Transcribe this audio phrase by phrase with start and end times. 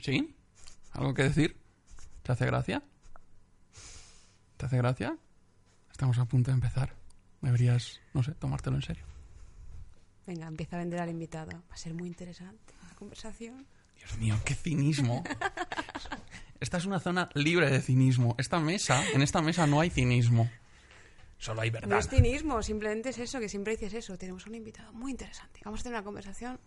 [0.00, 0.34] ¿Sí?
[0.92, 1.56] ¿Algo que decir?
[2.22, 2.82] ¿Te hace gracia?
[4.56, 5.16] ¿Te hace gracia?
[5.90, 6.94] Estamos a punto de empezar.
[7.40, 9.04] Deberías, no sé, tomártelo en serio.
[10.26, 11.50] Venga, empieza a vender al invitado.
[11.52, 13.66] Va a ser muy interesante la conversación.
[13.96, 15.24] Dios mío, qué cinismo.
[16.60, 18.36] Esta es una zona libre de cinismo.
[18.38, 20.48] Esta mesa, en esta mesa no hay cinismo.
[21.38, 21.98] Solo hay No verdad.
[21.98, 24.16] es cinismo, simplemente es eso, que siempre dices eso.
[24.16, 25.60] Tenemos un invitado muy interesante.
[25.64, 26.60] Vamos a tener una conversación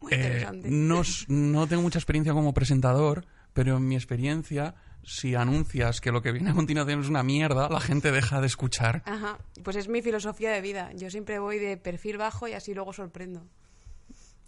[0.00, 6.00] muy Eh, no, no tengo mucha experiencia como presentador, pero en mi experiencia, si anuncias
[6.00, 9.02] que lo que viene a continuación es una mierda, la gente deja de escuchar.
[9.06, 10.90] Ajá, pues es mi filosofía de vida.
[10.94, 13.46] Yo siempre voy de perfil bajo y así luego sorprendo.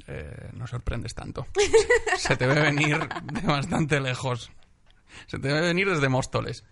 [0.06, 1.47] Eh, no sorprendes tanto.
[2.19, 2.98] Se te ve venir
[3.33, 4.50] de bastante lejos.
[5.27, 6.64] Se te ve venir desde Móstoles.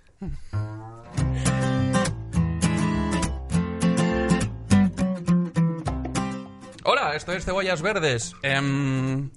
[6.93, 8.35] Hola, esto es Cebollas Verdes.
[8.43, 9.31] Em,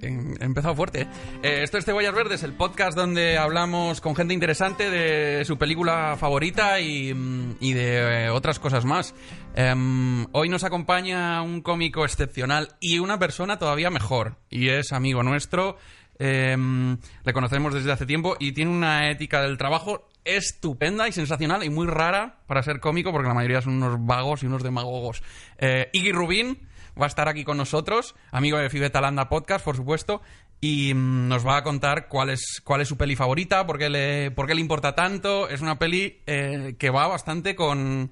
[0.00, 1.06] em, he empezado fuerte.
[1.42, 6.16] Eh, esto es Cebollas Verdes, el podcast donde hablamos con gente interesante de su película
[6.18, 9.14] favorita y, mm, y de eh, otras cosas más.
[9.54, 14.38] Em, hoy nos acompaña un cómico excepcional y una persona todavía mejor.
[14.48, 15.76] Y es amigo nuestro.
[16.18, 21.70] Le conocemos desde hace tiempo y tiene una ética del trabajo estupenda y sensacional y
[21.70, 25.22] muy rara para ser cómico porque la mayoría son unos vagos y unos demagogos.
[25.58, 26.68] Eh, Iggy Rubín
[27.00, 30.22] va a estar aquí con nosotros, amigo de Fibeta Landa Podcast, por supuesto,
[30.60, 33.90] y mm, nos va a contar cuál es, cuál es su peli favorita, por qué
[33.90, 35.48] le, le importa tanto.
[35.48, 38.10] Es una peli eh, que va bastante con...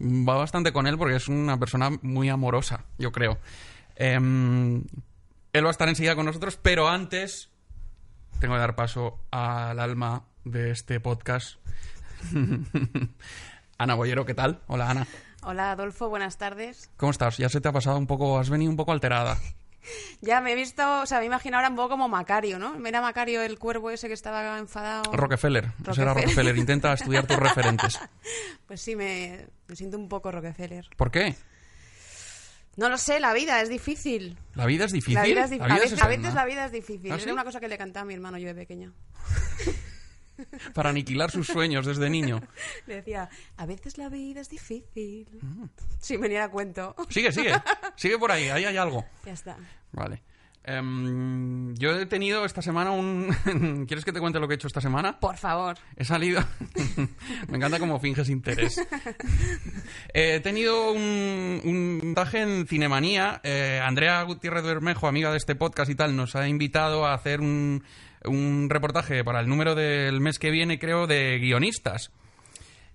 [0.00, 3.38] Va bastante con él porque es una persona muy amorosa, yo creo.
[3.94, 4.82] Em,
[5.52, 7.50] él va a estar enseguida con nosotros, pero antes
[8.40, 11.58] tengo que dar paso al alma de este podcast.
[13.78, 14.62] Ana Boyero, ¿qué tal?
[14.66, 15.06] Hola, Ana.
[15.42, 16.90] Hola Adolfo, buenas tardes.
[16.96, 17.36] ¿Cómo estás?
[17.38, 19.38] Ya se te ha pasado un poco, has venido un poco alterada.
[20.20, 22.76] Ya me he visto, o sea, me imagino ahora un poco como Macario, ¿no?
[22.86, 25.10] Era Macario el cuervo ese que estaba enfadado.
[25.12, 26.14] Rockefeller, ese era Rockefeller.
[26.14, 26.56] Rockefeller.
[26.56, 27.98] Intenta estudiar tus referentes.
[28.68, 30.88] Pues sí, me, me siento un poco Rockefeller.
[30.96, 31.34] ¿Por qué?
[32.76, 34.38] No lo sé, la vida es difícil.
[34.54, 35.14] ¿La vida es difícil?
[35.14, 36.16] La vida es dif- a, veces, a eterna.
[36.16, 37.10] veces la vida es difícil.
[37.10, 37.30] ¿Ah, Es sí?
[37.32, 38.92] una cosa que le cantaba a mi hermano yo de pequeña.
[40.74, 42.40] Para aniquilar sus sueños desde niño.
[42.86, 45.28] Le decía, a veces la vida es difícil.
[45.40, 45.64] Mm.
[45.98, 46.94] Sin venir a cuento.
[47.08, 47.52] Sigue, sigue.
[47.96, 49.04] Sigue por ahí, ahí hay algo.
[49.24, 49.56] Ya está.
[49.92, 50.22] Vale.
[50.64, 53.34] Em, yo he tenido esta semana un...
[53.88, 55.18] ¿Quieres que te cuente lo que he hecho esta semana?
[55.18, 55.76] Por favor.
[55.96, 56.40] He salido.
[57.48, 58.78] Me encanta cómo finges interés.
[60.14, 63.40] Eh, he tenido un, un montaje en Cinemanía.
[63.42, 67.40] Eh, Andrea Gutiérrez Bermejo, amiga de este podcast y tal, nos ha invitado a hacer
[67.40, 67.82] un,
[68.24, 72.10] un reportaje para el número del mes que viene, creo, de guionistas.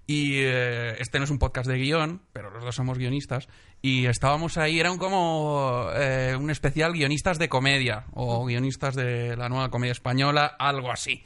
[0.06, 3.50] Y eh, este no es un podcast de guion, pero los dos somos guionistas.
[3.82, 9.50] Y estábamos ahí, era como eh, un especial guionistas de comedia o guionistas de la
[9.50, 11.24] nueva comedia española, algo así.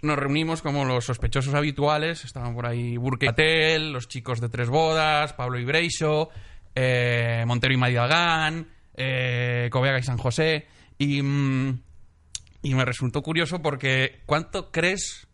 [0.00, 2.24] Nos reunimos como los sospechosos habituales.
[2.24, 6.30] Estaban por ahí Burke y Patel, los chicos de Tres Bodas, Pablo Ibreixo,
[6.74, 10.66] eh, Montero y Madidagán, eh, y San José.
[10.98, 11.80] Y, mm,
[12.68, 15.26] y me resultó curioso porque ¿cuánto crees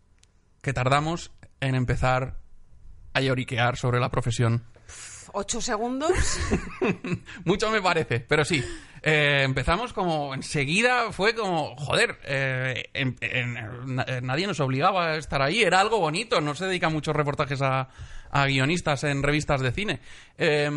[0.63, 2.37] que tardamos en empezar
[3.13, 4.65] a lloriquear sobre la profesión?
[5.33, 6.13] ¿Ocho segundos?
[7.45, 8.63] Mucho me parece, pero sí.
[9.03, 15.17] Eh, empezamos como enseguida, fue como, joder, eh, en- en- na- nadie nos obligaba a
[15.17, 17.89] estar ahí, era algo bonito, no se dedican muchos reportajes a,
[18.31, 20.01] a guionistas en revistas de cine.
[20.39, 20.71] Eh,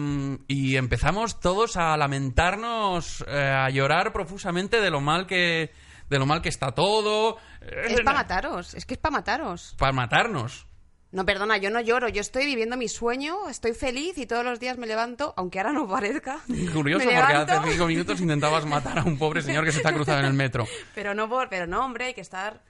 [0.48, 5.72] y empezamos todos a lamentarnos, eh, a llorar profusamente de lo mal que,
[6.10, 7.38] de lo mal que está todo.
[7.62, 8.74] es para mataros.
[8.74, 9.76] Es que es para mataros.
[9.78, 10.68] Para matarnos.
[11.12, 12.10] No, perdona, yo no lloro.
[12.10, 15.72] Yo estoy viviendo mi sueño, estoy feliz y todos los días me levanto, aunque ahora
[15.72, 16.40] no parezca.
[16.74, 20.22] Curioso, porque hace cinco minutos intentabas matar a un pobre señor que se está cruzando
[20.22, 20.68] en el metro.
[20.96, 22.62] Pero no, por, pero no, hombre, hay que estar,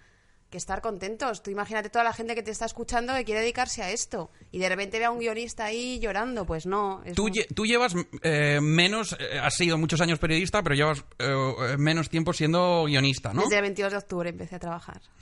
[0.49, 1.43] que estar contentos.
[1.43, 4.59] Tú imagínate toda la gente que te está escuchando que quiere dedicarse a esto y
[4.59, 6.45] de repente ve a un guionista ahí llorando.
[6.45, 7.01] Pues no.
[7.05, 10.75] es Tú, muy- lle- tú llevas eh, menos, eh, has sido muchos años periodista, pero
[10.75, 13.41] llevas eh, menos tiempo siendo guionista, ¿no?
[13.43, 15.01] Desde el 22 de octubre empecé a trabajar.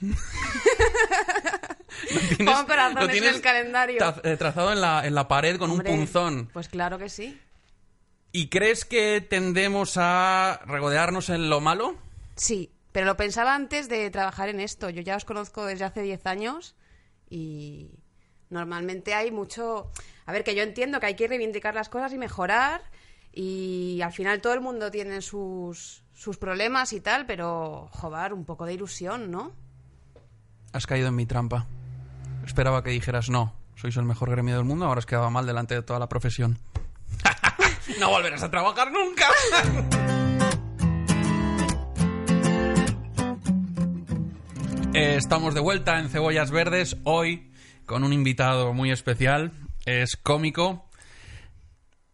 [2.06, 3.98] Lo tienes- lo en el calendario.
[4.00, 6.50] tra- eh, trazado en la, en la pared con Hombre, un punzón.
[6.52, 7.38] Pues claro que sí.
[8.32, 11.96] ¿Y crees que tendemos a regodearnos en lo malo?
[12.36, 14.88] Sí, pero lo pensaba antes de trabajar en esto.
[14.88, 16.74] Yo ya os conozco desde hace 10 años
[17.28, 17.90] y
[18.48, 19.90] normalmente hay mucho...
[20.24, 22.80] A ver, que yo entiendo que hay que reivindicar las cosas y mejorar
[23.34, 28.46] y al final todo el mundo tiene sus, sus problemas y tal, pero, joder, un
[28.46, 29.52] poco de ilusión, ¿no?
[30.72, 31.66] Has caído en mi trampa.
[32.46, 33.52] Esperaba que dijeras no.
[33.74, 36.58] Sois el mejor gremio del mundo, ahora has quedado mal delante de toda la profesión.
[38.00, 39.26] no volverás a trabajar nunca.
[44.98, 47.50] Eh, estamos de vuelta en Cebollas Verdes, hoy
[47.84, 49.52] con un invitado muy especial.
[49.84, 50.88] Es cómico,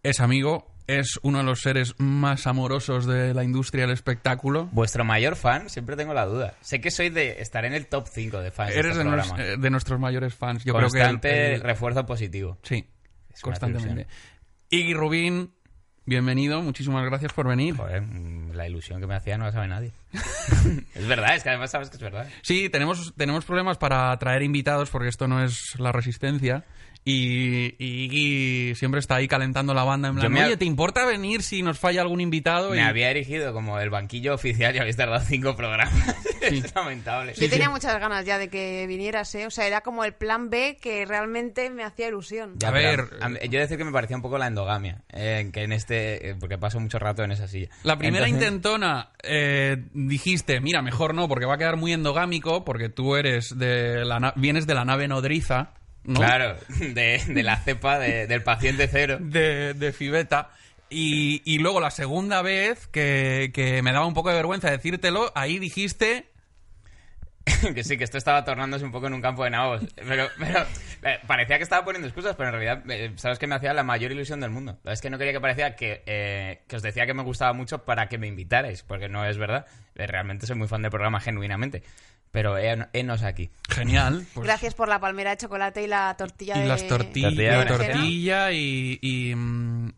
[0.02, 4.68] es amigo, es uno de los seres más amorosos de la industria del espectáculo.
[4.72, 6.54] Vuestro mayor fan, siempre tengo la duda.
[6.60, 9.42] Sé que soy de estar en el top 5 de fans Eres de, este programa.
[9.44, 10.64] eh, de nuestros mayores fans.
[10.64, 12.58] Yo Constante creo que el- el- refuerzo positivo.
[12.62, 12.88] Sí,
[13.32, 14.08] Es constantemente.
[14.70, 15.52] Iggy Rubín,
[16.06, 17.76] bienvenido, muchísimas gracias por venir.
[17.76, 19.92] Joder, mm, la ilusión que me hacía no la sabe nadie.
[20.94, 22.28] es verdad, es que además sabes que es verdad.
[22.42, 26.64] Sí, tenemos, tenemos problemas para traer invitados porque esto no es la resistencia.
[27.04, 31.42] Y, y Iggy siempre está ahí calentando la banda en plan, oye, ¿te importa venir
[31.42, 32.70] si nos falla algún invitado?
[32.70, 35.92] Me Y- había erigido como el banquillo oficial y habéis tardado cinco programas.
[36.40, 37.34] es lamentable.
[37.34, 39.46] Yo tenía muchas ganas ya de que vinieras, ¿eh?
[39.46, 42.54] O sea, era como el plan B que realmente me hacía ilusión.
[42.58, 45.02] Ya, A pero ver, a mí- yo decir que me parecía un poco la endogamia,
[45.12, 47.68] eh, que en este, eh, porque paso mucho rato en esa silla.
[47.82, 52.64] La primera Entonces- intentona eh, dijiste, mira, mejor no, porque va a quedar muy endogámico,
[52.64, 56.20] porque tú eres de la na- vienes de la nave nodriza, ¿no?
[56.20, 59.18] Claro, de, de la cepa de- del paciente cero.
[59.20, 60.50] De, de Fibeta.
[60.90, 65.32] Y, y luego la segunda vez que, que me daba un poco de vergüenza decírtelo,
[65.34, 66.26] ahí dijiste,
[67.74, 69.82] que sí, que esto estaba tornándose un poco en un campo de nabos.
[69.96, 70.60] Pero, pero
[71.02, 73.82] eh, parecía que estaba poniendo excusas, pero en realidad, eh, ¿sabes que me hacía la
[73.82, 74.78] mayor ilusión del mundo?
[74.84, 77.84] Es que no quería que parecía que, eh, que os decía que me gustaba mucho
[77.84, 79.66] para que me invitarais, porque no es verdad.
[79.94, 81.82] Eh, Realmente soy muy fan del programa, genuinamente.
[82.32, 83.50] Pero he- henos aquí.
[83.68, 84.26] genial.
[84.34, 86.66] pues- Gracias por la palmera de chocolate y la tortilla y de...
[86.66, 89.34] las tortillas, Tortilla tortilla y, y,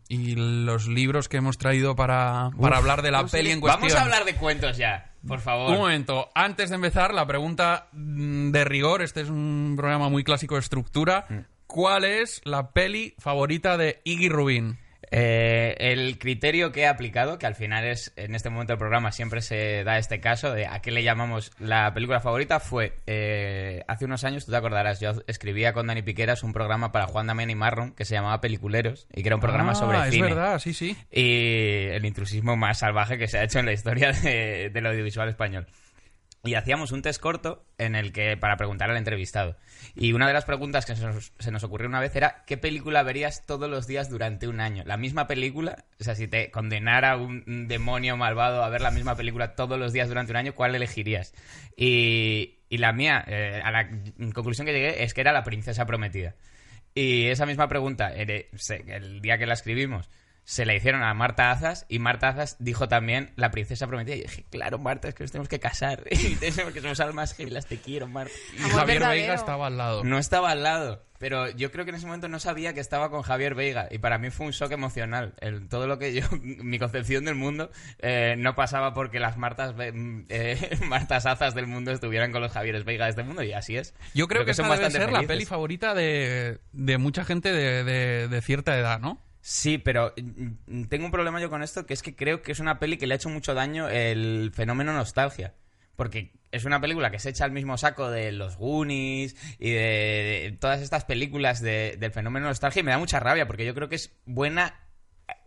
[0.09, 3.81] y los libros que hemos traído para, para hablar de la peli en cuestión.
[3.81, 5.71] Vamos a hablar de cuentos ya, por favor.
[5.71, 10.23] Un momento, antes de empezar, la pregunta mm, de rigor, este es un programa muy
[10.25, 11.25] clásico de estructura.
[11.29, 11.37] Mm.
[11.67, 14.77] ¿Cuál es la peli favorita de Iggy Rubin?
[15.11, 19.11] Eh, el criterio que he aplicado, que al final es, en este momento del programa
[19.11, 23.83] siempre se da este caso de a qué le llamamos la película favorita, fue eh,
[23.87, 27.27] hace unos años, tú te acordarás, yo escribía con Dani Piqueras un programa para Juan
[27.27, 30.11] Damián y Marron que se llamaba Peliculeros y que era un programa Ah, sobre es
[30.13, 30.27] cine.
[30.27, 30.95] verdad, sí, sí.
[31.11, 35.29] Y el intrusismo más salvaje que se ha hecho en la historia de- del audiovisual
[35.29, 35.67] español.
[36.45, 39.57] Y hacíamos un test corto en el que para preguntar al entrevistado.
[39.95, 42.57] Y una de las preguntas que se nos, se nos ocurrió una vez era ¿qué
[42.57, 44.83] película verías todos los días durante un año?
[44.85, 49.15] La misma película, o sea, si te condenara un, demonio malvado a ver la misma
[49.15, 51.33] película todos los días durante un año, ¿cuál elegirías?
[51.75, 53.89] Y, y la mía, eh, a la
[54.33, 56.35] conclusión que llegué es que era La princesa prometida.
[56.93, 58.49] Y esa misma pregunta, eh,
[58.87, 60.09] el día que la escribimos,
[60.45, 64.15] se la hicieron a Marta Azas y Marta Azas dijo también la princesa prometida.
[64.15, 66.03] Y dije, claro, Marta, es que nos tenemos que casar.
[66.11, 68.31] Y tenemos que somos almas gemelas, te quiero, Marta.
[68.53, 69.21] Y Amor Javier verdadero.
[69.21, 70.03] Veiga estaba al lado.
[70.03, 73.09] No estaba al lado, pero yo creo que en ese momento no sabía que estaba
[73.09, 75.33] con Javier Veiga y para mí fue un shock emocional.
[75.39, 79.73] El, todo lo que yo, mi concepción del mundo eh, no pasaba porque las Martas,
[79.75, 83.53] mm, eh, Martas Azas del mundo estuvieran con los Javieres Veiga de este mundo y
[83.53, 83.95] así es.
[84.13, 87.83] Yo creo, que, son esa debe ser la peli favorita de, de mucha gente de,
[87.83, 89.24] de- de cierta edad, ¿no?
[89.47, 92.59] Sí, pero mm, tengo un problema yo con esto, que es que creo que es
[92.59, 95.53] una peli que le ha hecho mucho daño el fenómeno nostalgia.
[95.95, 100.49] Porque es una película que se echa al mismo saco de los Goonies y de,
[100.51, 103.75] de todas estas películas de- del fenómeno nostalgia y me da mucha rabia porque yo
[103.75, 104.84] creo que es buena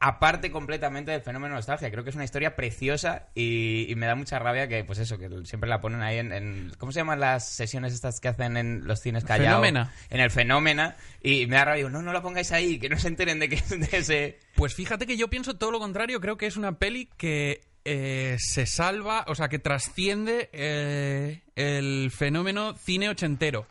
[0.01, 1.91] aparte completamente del fenómeno nostalgia.
[1.91, 5.19] Creo que es una historia preciosa y, y me da mucha rabia que, pues eso,
[5.19, 8.57] que siempre la ponen ahí en, en- ¿Cómo se llaman las sesiones estas que hacen
[8.57, 9.61] en los cines callados?
[9.61, 9.93] Fenómena.
[10.11, 10.97] En el Fenómena.
[11.23, 13.49] Y me da rabia, digo, no, no la pongáis ahí, que no se enteren de
[13.49, 14.39] que es de ese...
[14.55, 16.21] Pues fíjate que yo pienso todo lo contrario.
[16.21, 22.11] Creo que es una peli que eh, se salva, o sea, que trasciende eh, el
[22.11, 23.67] fenómeno cine ochentero.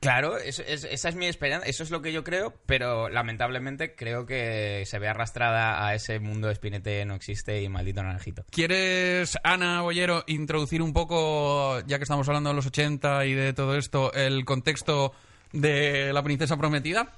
[0.00, 4.24] Claro, es- esa es mi esperanza, eso es lo que yo creo, pero lamentablemente creo
[4.24, 8.44] que se ve arrastrada a ese mundo de Spinete no existe y maldito naranjito.
[8.50, 13.52] ¿Quieres, Ana Bollero, introducir un poco, ya que estamos hablando de los 80 y de
[13.52, 15.12] todo esto, el contexto
[15.52, 17.12] de La Princesa Prometida?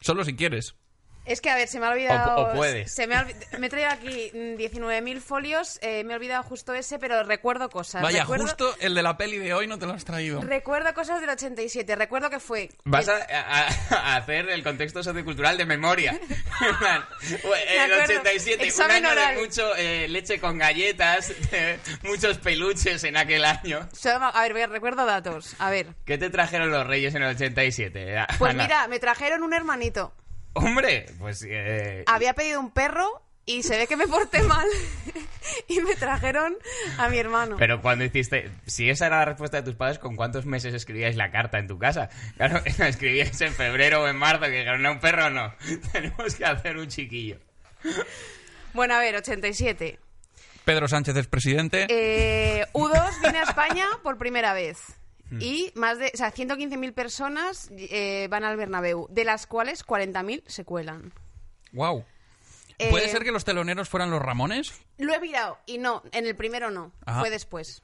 [0.00, 0.74] Solo si quieres.
[1.28, 2.36] Es que, a ver, se me ha olvidado...
[2.36, 2.92] O- o puedes.
[2.92, 3.26] Se me, ha
[3.58, 7.68] me he traído aquí mm, 19.000 folios, eh, me he olvidado justo ese, pero recuerdo
[7.70, 8.02] cosas.
[8.02, 10.40] Vaya, recuerdo, justo el de la peli de hoy no te lo has traído.
[10.40, 11.94] Recuerdo cosas del 87.
[11.96, 12.70] Recuerdo que fue...
[12.84, 16.18] Vas el- a, hacer el contexto sociocultural de memoria.
[17.68, 18.04] El acuerdo.
[18.20, 19.34] 87, un Examen año oral.
[19.36, 21.32] de mucho eh, leche con galletas,
[22.02, 23.88] muchos peluches en aquel año.
[24.32, 25.54] A ver, voy a- recuerdo datos.
[25.58, 25.88] A ver.
[26.04, 28.16] ¿Qué te trajeron los reyes en el 87?
[28.38, 28.62] Pues Ana?
[28.64, 30.12] mira, me trajeron un hermanito.
[30.58, 31.44] Hombre, pues...
[31.48, 34.66] eh, Había pedido un perro y se ve que me porté mal.
[35.68, 36.56] y me trajeron
[36.98, 37.56] a mi hermano.
[37.58, 41.16] Pero cuando hiciste, si esa era la respuesta de tus padres, ¿con cuántos meses escribíais
[41.16, 42.10] la carta en tu casa?
[42.36, 45.54] Claro, la escribíais en febrero o en marzo, que dijeron, no, un perro no,
[45.92, 47.38] tenemos que hacer un chiquillo.
[48.74, 49.98] Bueno, a ver, 87.
[50.64, 51.86] Pedro Sánchez es presidente.
[51.88, 54.78] Eh, U2 viene a España por primera vez.
[55.40, 60.42] Y más de, o sea, 115.000 personas eh, van al Bernabéu, de las cuales 40.000
[60.46, 61.12] se cuelan.
[61.72, 62.04] Wow.
[62.78, 64.72] Eh, ¿Puede ser que los teloneros fueran los Ramones?
[64.98, 67.20] Lo he mirado y no, en el primero no, Ajá.
[67.20, 67.82] fue después.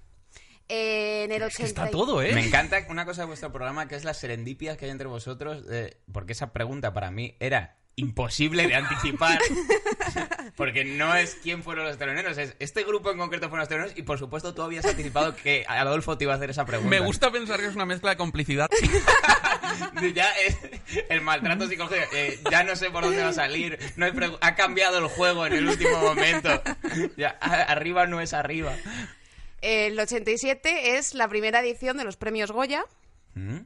[0.69, 2.33] Eh, en el 80 Es que está todo, ¿eh?
[2.33, 5.65] Me encanta una cosa de vuestro programa que es las serendipias que hay entre vosotros,
[5.71, 9.39] eh, porque esa pregunta para mí era imposible de anticipar,
[10.57, 13.97] porque no es quién fueron los teloneros, es este grupo en concreto fueron los teloneros
[13.97, 16.91] y por supuesto tú habías anticipado que Adolfo te iba a hacer esa pregunta.
[16.91, 18.69] Me gusta pensar que es una mezcla de complicidad.
[20.15, 20.59] ya es
[21.09, 24.55] el maltrato psicológico, eh, ya no sé por dónde va a salir, no hay ha
[24.55, 26.63] cambiado el juego en el último momento,
[27.17, 28.75] ya, arriba no es arriba.
[29.61, 32.85] El 87 es la primera edición de los premios Goya.
[33.35, 33.61] ¿Mm?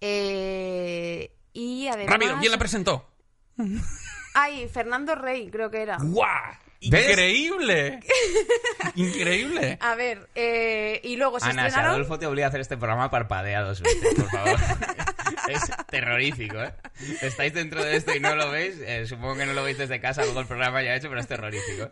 [0.00, 2.12] eh, y además...
[2.12, 3.08] Rápido, ¿quién la presentó?
[4.34, 5.98] Ay, Fernando Rey, creo que era.
[6.00, 6.54] ¡Guau!
[6.80, 7.08] ¿Ves?
[7.08, 8.00] ¡Increíble!
[8.94, 9.78] ¡Increíble!
[9.80, 11.78] A ver, eh, y luego se Ana, si.
[11.78, 14.56] Adolfo te obliga a hacer este programa, parpadea dos veces, por favor.
[15.48, 16.72] es terrorífico, ¿eh?
[17.20, 18.78] Estáis dentro de esto y no lo veis.
[18.80, 21.26] eh, supongo que no lo veis desde casa, luego el programa ya hecho, pero es
[21.26, 21.90] terrorífico.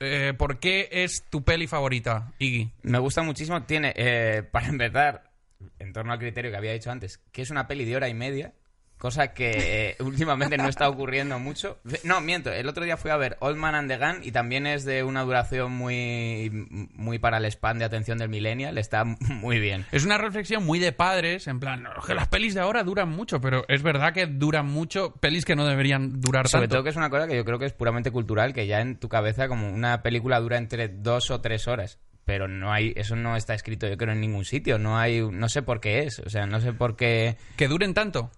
[0.00, 2.72] Eh, ¿Por qué es tu peli favorita, Iggy?
[2.82, 3.62] Me gusta muchísimo.
[3.64, 5.30] Tiene, eh, para empezar,
[5.78, 8.14] en torno al criterio que había dicho antes, que es una peli de hora y
[8.14, 8.52] media.
[9.02, 9.50] Cosa que
[9.90, 11.80] eh, últimamente no está ocurriendo mucho.
[12.04, 12.52] No, miento.
[12.52, 15.02] El otro día fui a ver Old Man and the Gun y también es de
[15.02, 16.48] una duración muy,
[16.94, 18.78] muy para el spam de atención del millennial.
[18.78, 19.84] Está muy bien.
[19.90, 23.08] Es una reflexión muy de padres, en plan, "No, que las pelis de ahora duran
[23.08, 26.76] mucho, pero es verdad que duran mucho, pelis que no deberían durar Sobre tanto.
[26.76, 29.00] todo que es una cosa que yo creo que es puramente cultural, que ya en
[29.00, 31.98] tu cabeza como una película dura entre dos o tres horas.
[32.24, 34.78] Pero no hay, eso no está escrito yo creo en ningún sitio.
[34.78, 36.20] No hay, no sé por qué es.
[36.20, 37.36] O sea, no sé por qué.
[37.56, 38.30] Que duren tanto.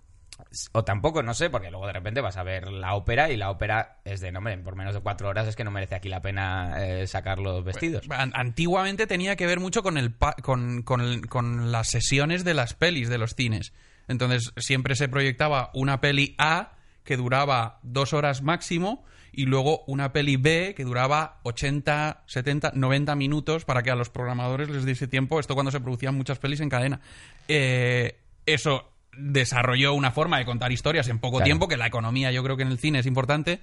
[0.73, 3.51] O tampoco, no sé, porque luego de repente vas a ver la ópera y la
[3.51, 6.09] ópera es de, no, hombre, por menos de cuatro horas es que no merece aquí
[6.09, 8.05] la pena eh, sacar los vestidos.
[8.11, 12.75] An- Antiguamente tenía que ver mucho con, el pa- con, con las sesiones de las
[12.75, 13.73] pelis de los cines.
[14.09, 16.73] Entonces siempre se proyectaba una peli A
[17.05, 23.15] que duraba dos horas máximo y luego una peli B que duraba 80, 70, 90
[23.17, 25.41] minutos para que a los programadores les diese tiempo.
[25.41, 27.01] Esto cuando se producían muchas pelis en cadena.
[27.49, 31.45] Eh, eso desarrolló una forma de contar historias en poco Claro.
[31.47, 33.61] tiempo, que la economía yo creo que en el cine es importante.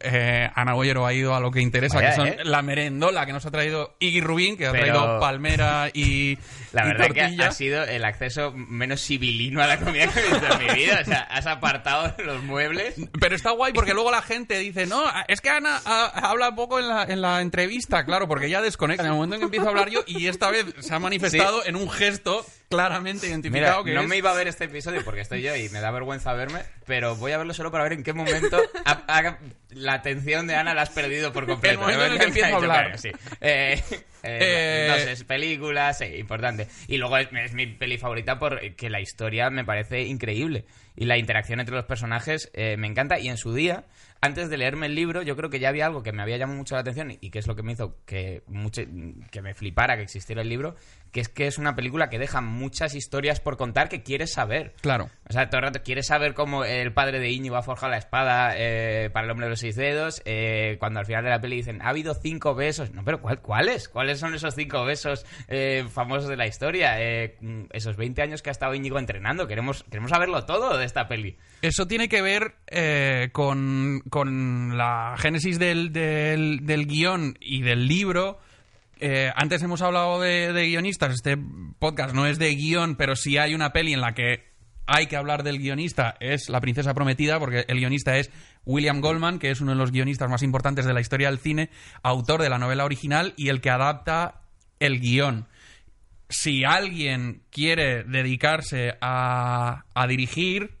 [0.00, 2.36] Eh, Ana Boyero ha ido a lo que interesa, Vaya, que son ¿eh?
[2.44, 6.38] la merendola que nos ha traído Iggy Rubín, que ha Pero- traído palmera y
[6.72, 7.46] La y verdad que tortilla.
[7.48, 10.98] ha sido el acceso menos civilino a la comida que he visto en mi vida.
[11.02, 12.94] O sea, has apartado los muebles.
[13.20, 16.78] Pero está guay porque luego la gente dice, no, es que Ana ah, habla poco
[16.78, 19.02] en la, en la entrevista, claro, porque ya desconecta.
[19.04, 21.64] En el momento en que empiezo a hablar yo, y esta vez se ha manifestado
[21.64, 22.44] en un gesto
[22.76, 24.08] claramente Mira, identificado que no es...
[24.08, 27.16] me iba a ver este episodio porque estoy yo y me da vergüenza verme, pero
[27.16, 29.38] voy a verlo solo para ver en qué momento ha- ha-
[29.70, 31.74] la atención de Ana la has perdido por completo.
[31.74, 32.84] El momento en el que empiezo a hablar.
[32.86, 33.10] claro, sí.
[33.40, 36.68] Eh, eh, Eh, entonces, películas, sí, importante.
[36.88, 40.64] Y luego es, es mi peli favorita porque la historia me parece increíble.
[40.96, 43.18] Y la interacción entre los personajes eh, me encanta.
[43.18, 43.84] Y en su día,
[44.20, 46.58] antes de leerme el libro, yo creo que ya había algo que me había llamado
[46.58, 48.82] mucho la atención y que es lo que me hizo que, mucho-
[49.30, 50.76] que me flipara que existiera el libro,
[51.10, 54.74] que es que es una película que deja muchas historias por contar que quieres saber.
[54.80, 55.08] Claro.
[55.28, 57.98] O sea, todo el rato quieres saber cómo el padre de Íñigo ha forjado la
[57.98, 60.22] espada eh, para el hombre de los seis dedos.
[60.24, 62.92] eh, cuando al final de la peli dicen, ha habido cinco besos.
[62.92, 63.88] No, pero ¿cuál- ¿cuáles?
[63.88, 67.00] ¿Cuáles son esos cinco besos eh, famosos de la historia?
[67.00, 69.46] Eh, mm, esos 20 años que ha estado Íñigo entrenando.
[69.46, 71.36] Queremos, queremos saberlo todo esta peli.
[71.62, 77.86] Eso tiene que ver eh, con, con la génesis del, del, del guion y del
[77.86, 78.38] libro.
[78.98, 81.14] Eh, antes hemos hablado de, de guionistas.
[81.14, 81.36] Este
[81.78, 84.52] podcast no es de guion, pero si hay una peli en la que
[84.86, 86.16] hay que hablar del guionista.
[86.20, 88.30] Es La Princesa Prometida, porque el guionista es
[88.64, 91.70] William Goldman, que es uno de los guionistas más importantes de la historia del cine,
[92.02, 94.42] autor de la novela original y el que adapta
[94.80, 95.46] el guion
[96.32, 100.78] si alguien quiere dedicarse a, a dirigir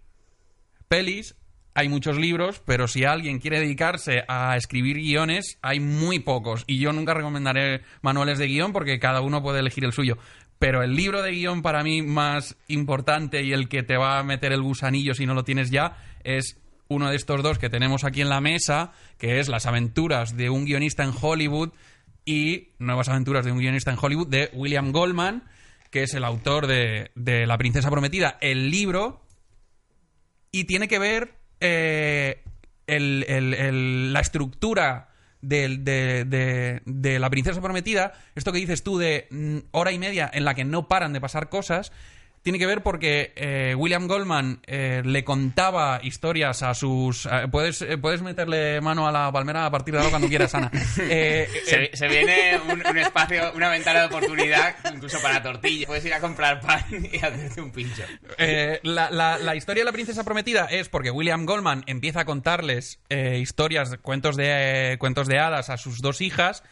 [0.88, 1.36] pelis,
[1.74, 6.64] hay muchos libros, pero si alguien quiere dedicarse a escribir guiones, hay muy pocos.
[6.66, 10.18] Y yo nunca recomendaré manuales de guion porque cada uno puede elegir el suyo.
[10.58, 14.22] Pero el libro de guion para mí más importante y el que te va a
[14.22, 18.04] meter el gusanillo si no lo tienes ya es uno de estos dos que tenemos
[18.04, 21.70] aquí en la mesa, que es Las aventuras de un guionista en Hollywood
[22.24, 25.44] y Nuevas aventuras de un guionista en Hollywood de William Goldman,
[25.90, 29.22] que es el autor de, de La princesa prometida, el libro,
[30.50, 32.42] y tiene que ver eh,
[32.86, 35.08] el- el- el- la estructura
[35.40, 40.30] de, de- de La princesa prometida, esto que dices tú de mm, hora y media
[40.32, 41.92] en la que no paran de pasar cosas,
[42.42, 47.26] tiene que ver porque eh, William Goldman eh, le contaba historias a sus...
[47.26, 50.54] a- puedes, eh, puedes meterle mano a la palmera a partir de ahora cuando quieras,
[50.54, 50.70] Ana.
[50.98, 55.86] Eh, Se, se viene un, un espacio, una ventana de oportunidad, incluso para tortilla.
[55.86, 58.02] Puedes ir a comprar pan y hacerte un pincho.
[58.38, 62.24] Eh, la, la- la historia de la princesa prometida es porque William Goldman empieza a
[62.24, 66.62] contarles eh, historias, cuentos de, eh, cuentos de hadas a sus dos hijas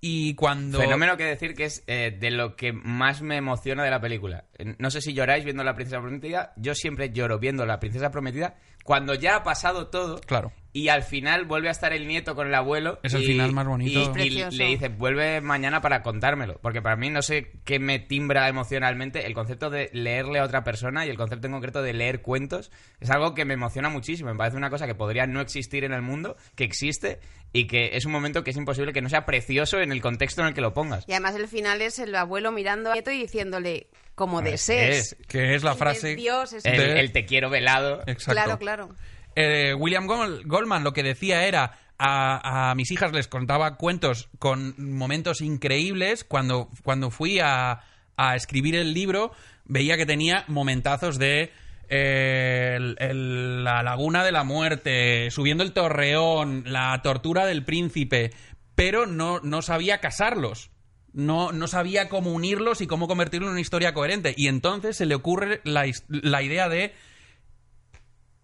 [0.00, 0.78] y cuando...
[0.78, 4.44] Fenómeno que decir que es eh, de lo que más me emociona de la película.
[4.78, 6.52] No sé si lloráis viendo La Princesa Prometida.
[6.56, 8.56] Yo siempre lloro viendo La Princesa Prometida
[8.88, 10.18] cuando ya ha pasado todo.
[10.22, 10.50] Claro.
[10.72, 13.00] Y al final vuelve a estar el nieto con el abuelo.
[13.02, 14.14] Es el y- final más bonito.
[14.16, 16.58] Y, le dice, vuelve mañana para contármelo.
[16.62, 20.64] Porque para mí no sé qué me timbra emocionalmente el concepto de leerle a otra
[20.64, 22.70] persona y el concepto en concreto de leer cuentos.
[22.98, 24.30] Es algo que me emociona muchísimo.
[24.30, 27.20] Me parece una cosa que podría no existir en el mundo, que existe
[27.52, 30.40] y que es un momento que es imposible que no sea precioso en el contexto
[30.40, 31.04] en el que lo pongas.
[31.06, 35.12] Y además el final es el abuelo mirando al nieto y diciéndole, como desees.
[35.12, 36.14] es- que es la frase...
[36.16, 38.02] Dios, es El, De- el te quiero velado.
[38.06, 38.32] Exacto.
[38.32, 38.88] Claro, claro.
[39.34, 44.28] Eh, William Gol- Goldman lo que decía era a, a mis hijas les contaba cuentos
[44.38, 46.24] con momentos increíbles.
[46.24, 47.80] Cuando, cuando fui a,
[48.16, 49.32] a escribir el libro,
[49.64, 51.52] veía que tenía momentazos de
[51.88, 58.30] eh, el- el- la laguna de la muerte, subiendo el torreón, la tortura del príncipe,
[58.74, 60.70] pero no, no sabía casarlos.
[61.12, 64.34] No, no sabía cómo unirlos y cómo convertirlo en una historia coherente.
[64.36, 66.94] Y entonces se le ocurre la, la idea de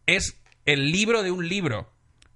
[0.06, 1.90] es el libro de un libro.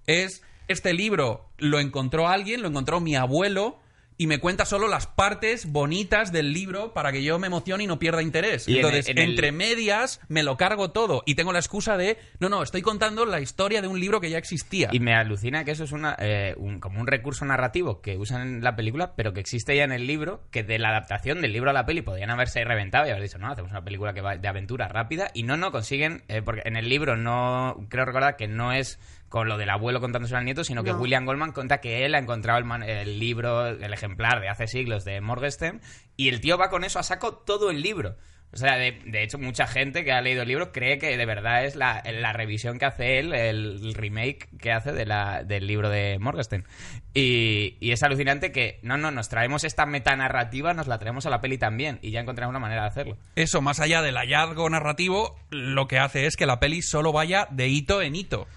[0.05, 3.79] Es este libro lo encontró alguien, lo encontró mi abuelo
[4.21, 7.87] y me cuenta solo las partes bonitas del libro para que yo me emocione y
[7.87, 8.67] no pierda interés.
[8.67, 11.59] Y en Entonces, el- en el- entre medias me lo cargo todo y tengo la
[11.59, 14.89] excusa de, no, no, estoy contando la historia de un libro que ya existía.
[14.91, 18.41] Y me alucina que eso es una, eh, un- como un recurso narrativo que usan
[18.41, 21.53] en la película, pero que existe ya en el libro, que de la adaptación del
[21.53, 24.19] libro a la peli podían haberse reventado y haber dicho, no, hacemos una película que
[24.19, 28.03] va de aventura rápida, y no, no, consiguen, eh, porque en el libro no, creo
[28.03, 30.97] recordar que no es con lo del abuelo contándose al nieto, sino que No.
[30.99, 34.67] William Goldman cuenta que él ha encontrado el, man- el libro, el ejemplar de hace
[34.67, 35.81] siglos de Morgenstern,
[36.17, 38.17] y el tío va con eso a saco todo el libro.
[38.51, 41.25] O sea, de, de hecho, mucha gente que ha leído el libro cree que de
[41.27, 45.43] verdad es la, la revisión que hace él, el, el remake que hace de la,
[45.43, 46.65] del libro de Morgenstern.
[47.13, 51.29] Y, y es alucinante que, no, no, nos traemos esta metanarrativa, nos la traemos a
[51.29, 53.17] la peli también, y ya encontramos una manera de hacerlo.
[53.35, 57.47] Eso, más allá del hallazgo narrativo, lo que hace es que la peli solo vaya
[57.51, 58.47] de hito en hito.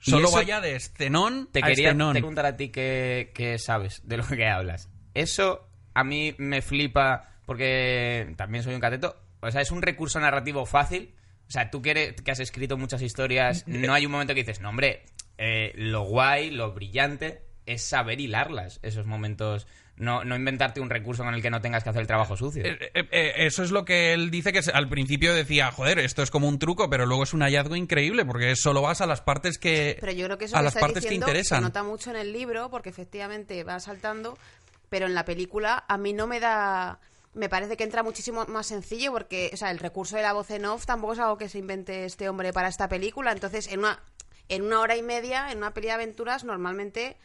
[0.00, 2.12] Solo eso- vaya de escenón Te a quería escenón.
[2.12, 4.88] preguntar a ti qué, qué sabes de lo que hablas.
[5.14, 9.16] Eso a mí me flipa porque también soy un cateto.
[9.40, 11.14] O sea, es un recurso narrativo fácil.
[11.48, 14.40] O sea, tú que, eres- que has escrito muchas historias, no hay un momento que
[14.44, 15.04] dices, no, hombre,
[15.38, 19.66] eh, lo guay, lo brillante es saber hilarlas, esos momentos.
[20.00, 22.64] No, no inventarte un recurso con el que no tengas que hacer el trabajo sucio.
[22.64, 25.98] Eh, eh, eh, eso es lo que él dice que se- al principio decía, joder,
[25.98, 29.06] esto es como un truco, pero luego es un hallazgo increíble porque solo vas a
[29.06, 31.58] las partes que Pero yo creo que eso a que las partes que interesan.
[31.58, 34.38] se nota mucho en el libro porque efectivamente va saltando,
[34.88, 36.98] pero en la película a mí no me da...
[37.34, 40.50] Me parece que entra muchísimo más sencillo porque, o sea, el recurso de la voz
[40.50, 43.30] en off tampoco es algo que se invente este hombre para esta película.
[43.30, 44.00] Entonces, en una,
[44.48, 47.16] en una hora y media, en una peli de aventuras, normalmente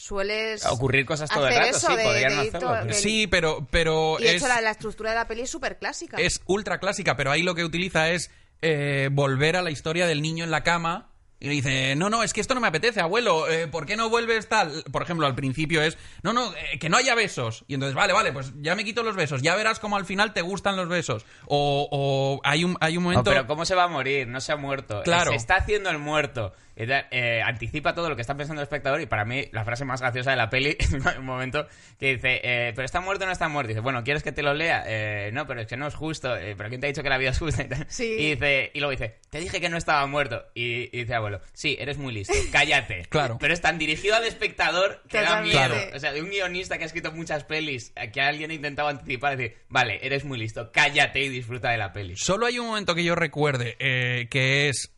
[0.00, 0.64] sueles...
[0.66, 3.66] Ocurrir cosas todo el rato, sí, de- podrían de hacerlo, todo- pero- de- Sí, pero,
[3.70, 6.16] pero Y de es, hecho la, la estructura de la peli es súper clásica.
[6.18, 8.30] es ultra clásica, pero ahí lo que utiliza es
[8.62, 11.10] eh, volver a la historia del niño en la cama.
[11.42, 13.96] Y le dice, no, no, es que esto no me apetece, abuelo, eh, ¿por qué
[13.96, 14.84] no vuelves tal?
[14.92, 17.64] Por ejemplo, al principio es, no, no, eh, que no haya besos.
[17.66, 20.34] Y entonces, vale, vale, pues ya me quito los besos, ya verás cómo al final
[20.34, 21.24] te gustan los besos.
[21.46, 23.30] O, o hay, un, hay un No, momento...
[23.30, 24.28] pero ¿cómo se va a morir?
[24.28, 25.02] No se ha muerto.
[25.02, 25.30] Claro.
[25.30, 26.52] Se está haciendo el muerto.
[26.82, 30.00] Eh, anticipa todo lo que está pensando el espectador y para mí la frase más
[30.00, 31.66] graciosa de la peli es un momento
[31.98, 33.70] que dice, eh, pero está muerto o no está muerto.
[33.70, 34.84] Y dice, bueno, ¿quieres que te lo lea?
[34.86, 36.34] Eh, no, pero es que no es justo.
[36.36, 37.62] Eh, pero ¿quién te ha dicho que la vida es justa?
[37.64, 37.86] Y, tal.
[37.88, 38.16] Sí.
[38.18, 40.42] y, dice, y luego dice, te dije que no estaba muerto.
[40.54, 43.06] Y, y dice abuelo, sí, eres muy listo, cállate.
[43.10, 43.38] Claro.
[43.40, 45.52] Pero es tan dirigido al espectador que da miedo.
[45.58, 45.76] Claro.
[45.96, 49.36] O sea, de un guionista que ha escrito muchas pelis, que alguien ha intentado anticipar,
[49.36, 52.14] decir, vale, eres muy listo, cállate y disfruta de la peli.
[52.16, 54.92] Solo hay un momento que yo recuerde eh, que es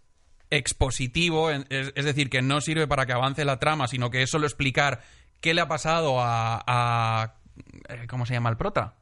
[0.50, 1.64] expositivo, es,
[1.94, 5.02] es decir, que no sirve para que avance la trama, sino que es solo explicar
[5.40, 6.62] qué le ha pasado a...
[6.66, 7.34] a-
[7.88, 8.94] eh, ¿Cómo se llama el prota?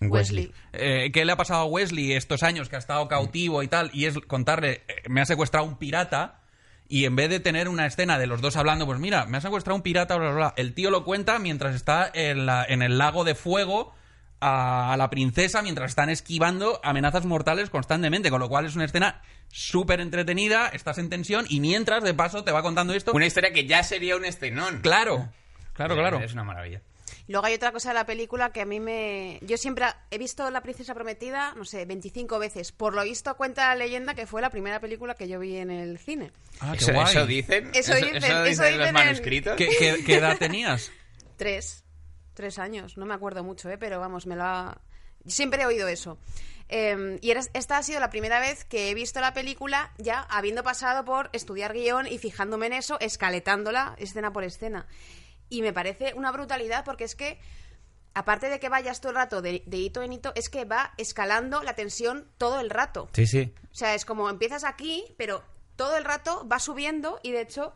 [0.00, 0.52] Wesley.
[0.74, 3.90] Eh, ¿Qué le ha pasado a Wesley estos años que ha estado cautivo y tal?
[3.94, 6.40] Y es contarle, eh, me ha secuestrado un pirata.
[6.88, 9.40] Y en vez de tener una escena de los dos hablando, pues mira, me ha
[9.40, 10.54] secuestrado un pirata, bla, bla, bla.
[10.56, 13.92] El tío lo cuenta mientras está en, la- en el lago de fuego
[14.40, 18.30] a, a la princesa, mientras están esquivando amenazas mortales constantemente.
[18.30, 22.44] Con lo cual es una escena súper entretenida, estás en tensión y mientras, de paso,
[22.44, 23.12] te va contando esto.
[23.14, 24.80] Una historia que ya sería un estenón.
[24.82, 25.28] Claro,
[25.72, 26.18] claro, claro.
[26.20, 26.82] Es una maravilla.
[27.28, 29.38] Luego hay otra cosa de la película que a mí me...
[29.42, 32.70] Yo siempre he visto La Princesa Prometida, no sé, 25 veces.
[32.70, 35.70] Por lo visto cuenta la leyenda que fue la primera película que yo vi en
[35.72, 36.30] el cine.
[36.60, 37.06] Ah, qué ¿Eso, guay.
[37.10, 37.70] eso dicen?
[37.74, 39.56] Eso dicen, eso dicen dicen los en- manuscritos?
[39.56, 40.92] ¿Qué, qué- qué edad tenías?
[41.36, 41.82] Tres.
[42.34, 42.96] Tres años.
[42.96, 43.78] No me acuerdo mucho, ¿eh?
[43.78, 44.80] Pero vamos, me lo ha...
[45.26, 46.18] Siempre he oído eso.
[46.68, 50.20] Eh, y era- esta ha sido la primera vez que he visto la película ya
[50.20, 54.86] habiendo pasado por estudiar guion y fijándome en eso, escaletándola escena por escena.
[55.48, 57.38] Y me parece una brutalidad porque es que,
[58.14, 60.92] aparte de que vayas todo el rato de, de hito en hito, es que va
[60.96, 63.08] escalando la tensión todo el rato.
[63.12, 63.54] Sí, sí.
[63.70, 65.42] O sea, es como empiezas aquí, pero
[65.76, 67.74] todo el rato va subiendo y de hecho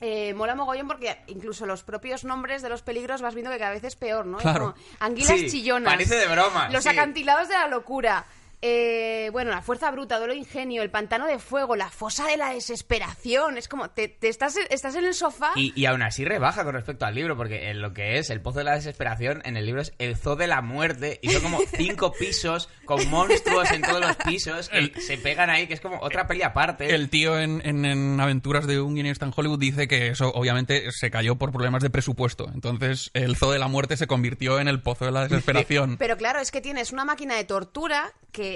[0.00, 3.72] eh, mola mogollón porque incluso los propios nombres de los peligros vas viendo que cada
[3.72, 4.38] vez es peor, ¿no?
[4.38, 4.74] Es Claro.
[4.74, 5.92] como anguilas Sí, chillonas.
[5.92, 6.88] parece de broma, Los sí.
[6.90, 8.26] acantilados de la locura.
[8.66, 12.54] Eh, bueno, la fuerza bruta, duelo ingenio, el pantano de fuego, la fosa de la
[12.54, 13.58] desesperación.
[13.58, 15.52] Es como, te, te estás, estás en el sofá.
[15.54, 18.40] Y, y aún así rebaja con respecto al libro, porque en lo que es el
[18.40, 21.42] Pozo de la Desesperación, en el libro es el Zoo de la Muerte, y son
[21.42, 25.80] como cinco pisos con monstruos en todos los pisos que se pegan ahí, que es
[25.82, 26.94] como otra peli aparte.
[26.94, 30.90] El tío en, en- en Aventuras de un guionista en Hollywood dice que eso obviamente
[30.90, 32.50] se cayó por problemas de presupuesto.
[32.54, 35.96] Entonces el zoo de la muerte se convirtió en el pozo de la desesperación.
[35.98, 38.53] Pero claro, es que tienes una máquina de tortura que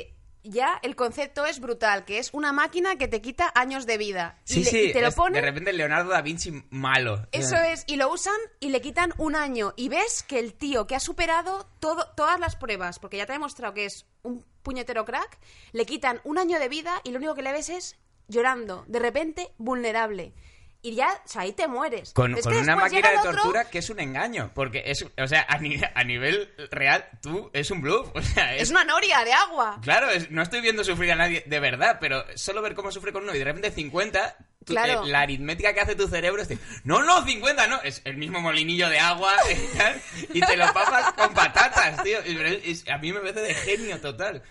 [0.48, 4.38] ya el concepto es brutal, que es una máquina que te quita años de vida.
[4.46, 7.26] Y Sí, le- sí, y te lo es ponen de repente Leonardo da Vinci malo.
[7.32, 9.72] Eso es, y lo usan y le quitan un año.
[9.76, 13.32] Y ves que el tío que ha superado todo, todas las pruebas, porque ya te
[13.32, 15.38] ha demostrado que es un puñetero crack,
[15.72, 17.96] le quitan un año de vida y lo único que le ves es
[18.28, 20.34] llorando, de repente vulnerable.
[20.81, 22.12] Y ya, o sea, ahí te mueres.
[22.12, 24.53] Con, Es una máquina de otro- tortura que es un engaño.
[24.55, 28.09] Porque es, o sea, a, ni- a nivel real, tú es un bluff.
[28.14, 29.81] O sea, Es una noria de agua.
[29.83, 33.12] Claro, es- no estoy viendo sufrir a nadie de verdad, pero solo ver cómo sufre
[33.12, 35.05] con uno y de repente 50, tú- Claro.
[35.05, 38.17] eh, la aritmética que hace tu cerebro es de, no, no, 50, no, es el
[38.17, 40.01] mismo molinillo de agua y, tal,
[40.33, 42.21] y te lo papas con patatas, tío.
[42.21, 44.43] Es- a mí me parece de genio total.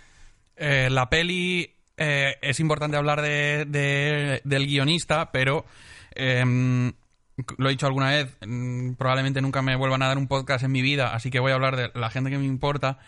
[0.57, 5.65] Eh, la peli eh, es importante hablar de, de- del guionista, pero
[6.17, 6.93] em,
[7.57, 10.71] lo he dicho alguna vez, mm, probablemente nunca me vuelvan a dar un podcast en
[10.71, 12.99] mi vida, así que voy a hablar de la gente que me importa.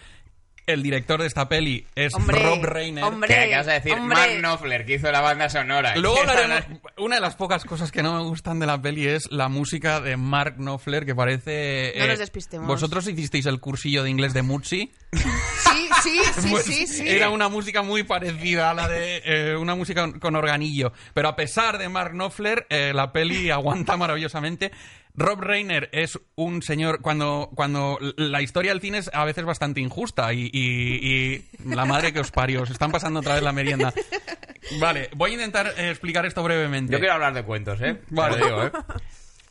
[0.68, 3.04] El director de esta peli es Hombre, Rob Reiner.
[3.04, 3.28] hombre.
[3.28, 3.94] ¿Qué, vas a decir?
[3.94, 4.16] hombre.
[4.16, 5.96] Mark Knopfler, que hizo la banda sonora.
[5.96, 6.64] Luego hablaremos.
[7.00, 10.00] Una de las pocas cosas que no me gustan de la peli es la música
[10.00, 11.94] de Mark Knopfler, que parece.
[11.98, 12.68] No eh, nos despistemos.
[12.68, 14.92] ¿Vosotros hicisteis el cursillo de inglés de Mutsi?
[16.04, 17.08] Sí, sí, sí, Pues sí, sí.
[17.08, 20.92] Era una música muy parecida a la de eh, una música con- organillo.
[21.14, 24.72] Pero a pesar de Mark Knopfler, eh, la peli aguanta maravillosamente.
[25.16, 27.02] Rob Reiner es un señor.
[27.02, 31.86] Cuando, cuando la historia del cine es a veces bastante injusta y, y- y la
[31.86, 33.94] madre que os parió, os están pasando otra vez la merienda.
[34.80, 36.94] Vale, voy a intentar eh, explicar esto brevemente.
[36.94, 37.98] Yo quiero hablar de cuentos, ¿eh?
[38.10, 38.38] Vale.
[38.38, 38.72] Digo, ¿eh?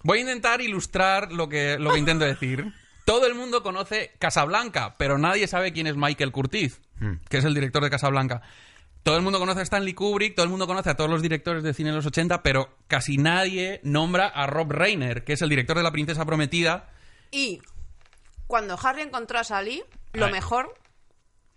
[0.05, 2.73] Voy a intentar ilustrar lo que, lo que intento decir.
[3.09, 6.83] Todo el mundo conoce Casablanca, pero nadie sabe quién es Michael Curtiz,
[7.31, 8.43] que es el director de Casablanca.
[9.03, 11.63] Todo el mundo conoce a Stanley Kubrick, todo el mundo conoce a todos los directores
[11.63, 15.49] de cine de los 80, pero casi nadie nombra a Rob Reiner, que es el
[15.49, 16.91] director de La Princesa Prometida.
[17.31, 17.63] Y
[18.47, 20.33] cuando Harry encontró a Sally, lo Ay.
[20.33, 20.75] mejor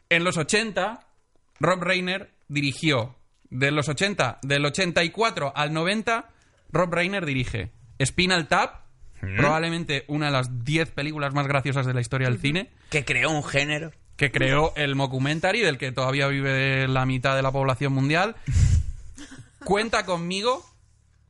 [0.07, 1.05] En los 80,
[1.59, 3.17] Rob Reiner dirigió.
[3.49, 6.29] De los 80, del 84 al 90,
[6.71, 8.85] Rob Reiner dirige Spinal Tap,
[9.37, 13.29] probablemente una de las 10 películas más graciosas de la historia del cine, Que creó
[13.31, 13.91] un género.
[14.15, 18.35] que creó el mockumentary, del que todavía vive la mitad de la población mundial.
[19.63, 20.65] Cuenta conmigo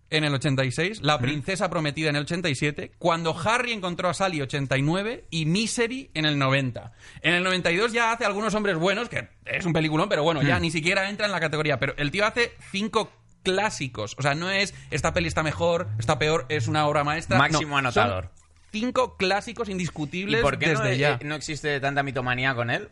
[0.10, 5.26] en el 86, La princesa prometida en el 87, cuando Harry encontró a Sally 89
[5.30, 6.92] y Misery en el 90.
[7.22, 10.60] En el 92 ya hace algunos hombres buenos, que es un peliculón, pero bueno, ya
[10.60, 11.80] ni siquiera entra en la categoría.
[11.80, 13.10] Pero el tío hace cinco
[13.44, 14.16] clásicos.
[14.18, 17.38] O sea, no es esta peli está mejor, está peor, es una obra maestra.
[17.38, 18.26] Máximo No, anotador.
[18.26, 21.20] son Cinco clásicos ¿Y indiscutibles por qué no, desde ya.
[21.24, 22.90] no existe tanta mitomanía con él?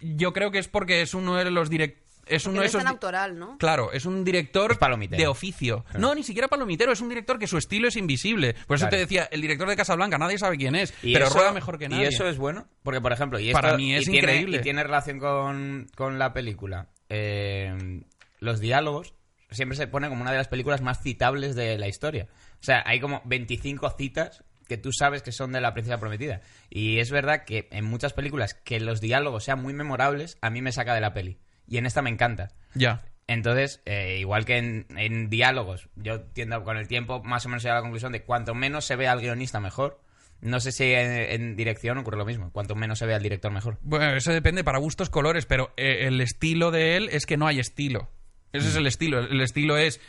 [0.00, 2.00] Yo creo que es porque es uno de los direct...
[2.24, 3.58] Es uno no de es tan autoral, ¿no?
[3.58, 5.20] Claro, es un director Es palomitero.
[5.20, 5.84] de oficio.
[5.98, 8.54] No, ni siquiera palomitero, es un director que su estilo es invisible.
[8.66, 8.90] Por eso Claro.
[8.92, 11.78] te decía, el director de Casablanca, nadie sabe quién es, Y pero eso- rueda mejor
[11.78, 12.04] que nadie.
[12.04, 14.58] Y eso es bueno, porque por ejemplo, y Para esto- mí es y tiene- increíble.
[14.58, 16.88] y tiene relación con, con la película.
[17.10, 18.02] Eh,
[18.38, 19.14] los diálogos
[19.54, 22.28] siempre se pone como una de las películas más citables de la historia.
[22.60, 26.40] O sea, hay como 25 citas que tú sabes que son de la princesa prometida.
[26.70, 30.62] Y es verdad que en muchas películas que los diálogos sean muy memorables, a mí
[30.62, 31.38] me saca de la peli.
[31.66, 32.52] Y en esta me encanta.
[32.74, 33.02] Ya.
[33.26, 37.64] Entonces, eh, igual que en, en diálogos, yo tiendo con el tiempo más o menos
[37.66, 40.00] a la conclusión de cuanto menos se ve al guionista, mejor.
[40.40, 42.50] No sé si en, en dirección ocurre lo mismo.
[42.50, 43.78] Cuanto menos se ve al director, mejor.
[43.82, 47.46] Bueno, eso depende para gustos, colores, pero eh, el estilo de él es que no
[47.46, 48.10] hay estilo.
[48.52, 49.20] Ese es el estilo.
[49.20, 50.00] El estilo es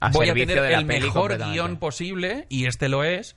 [0.00, 3.36] A voy a tener el mejor guion posible y este lo es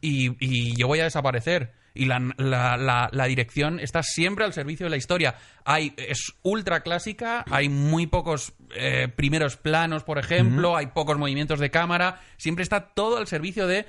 [0.00, 1.72] y, y yo voy a desaparecer.
[1.96, 5.36] y la, la- la- la dirección está siempre al servicio de la historia.
[5.64, 11.60] Hay, es ultra clásica, hay muy pocos eh, primeros planos, por ejemplo, hay pocos movimientos
[11.60, 13.86] de cámara, siempre está todo al servicio de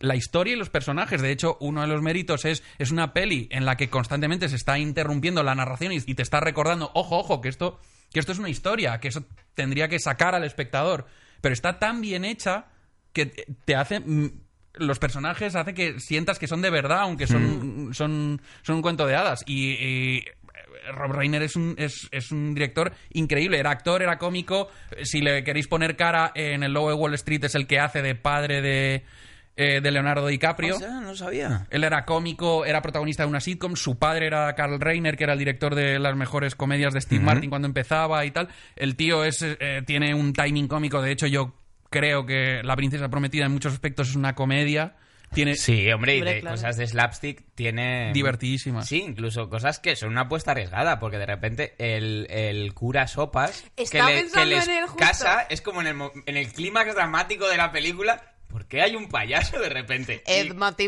[0.00, 1.22] la historia y los personajes.
[1.22, 4.56] De hecho, uno de los méritos es, es una peli en la que constantemente se
[4.56, 7.80] está interrumpiendo la narración y, y te está recordando, ojo, ojo, que esto,
[8.16, 11.04] que esto es una historia, que eso tendría que sacar al espectador.
[11.42, 12.64] Pero está tan bien hecha
[13.12, 13.26] que
[13.66, 14.00] te hace...
[14.00, 14.30] mm,
[14.76, 19.06] Los personajes hace que sientas que son de verdad, aunque son, son, son un cuento
[19.06, 19.42] de hadas.
[19.44, 20.24] Y, y, eh,
[20.94, 23.58] Rob Reiner es un, es, es un director increíble.
[23.58, 24.68] Era actor, era cómico.
[25.02, 28.14] Si le queréis poner cara en el de Wall Street, es el que hace de
[28.14, 29.04] padre de,
[29.56, 30.76] eh, de Leonardo DiCaprio.
[30.76, 31.66] O sea, no sabía.
[31.70, 33.74] Él era cómico, era protagonista de una sitcom.
[33.76, 37.24] Su padre era Carl Reiner, que era el director de las mejores comedias de Steve
[37.24, 38.48] Martin cuando empezaba y tal.
[38.76, 41.00] El tío es, eh, tiene un timing cómico.
[41.02, 41.54] De hecho, yo
[41.90, 44.96] creo que La Princesa Prometida en muchos aspectos es una comedia.
[45.32, 46.54] Tiene Sí, hombre, y de claro.
[46.54, 48.12] cosas de slapstick tiene...
[48.12, 48.86] divertidísimas.
[48.86, 53.64] Sí, incluso cosas que son una apuesta arriesgada, porque de repente el, el cura Sopas
[53.74, 57.56] que, Estaba le- que les casa es como en el, en el clímax dramático de
[57.56, 58.34] la película.
[58.56, 60.22] ¿Por qué hay un payaso de repente?
[60.26, 60.86] Ed el mani-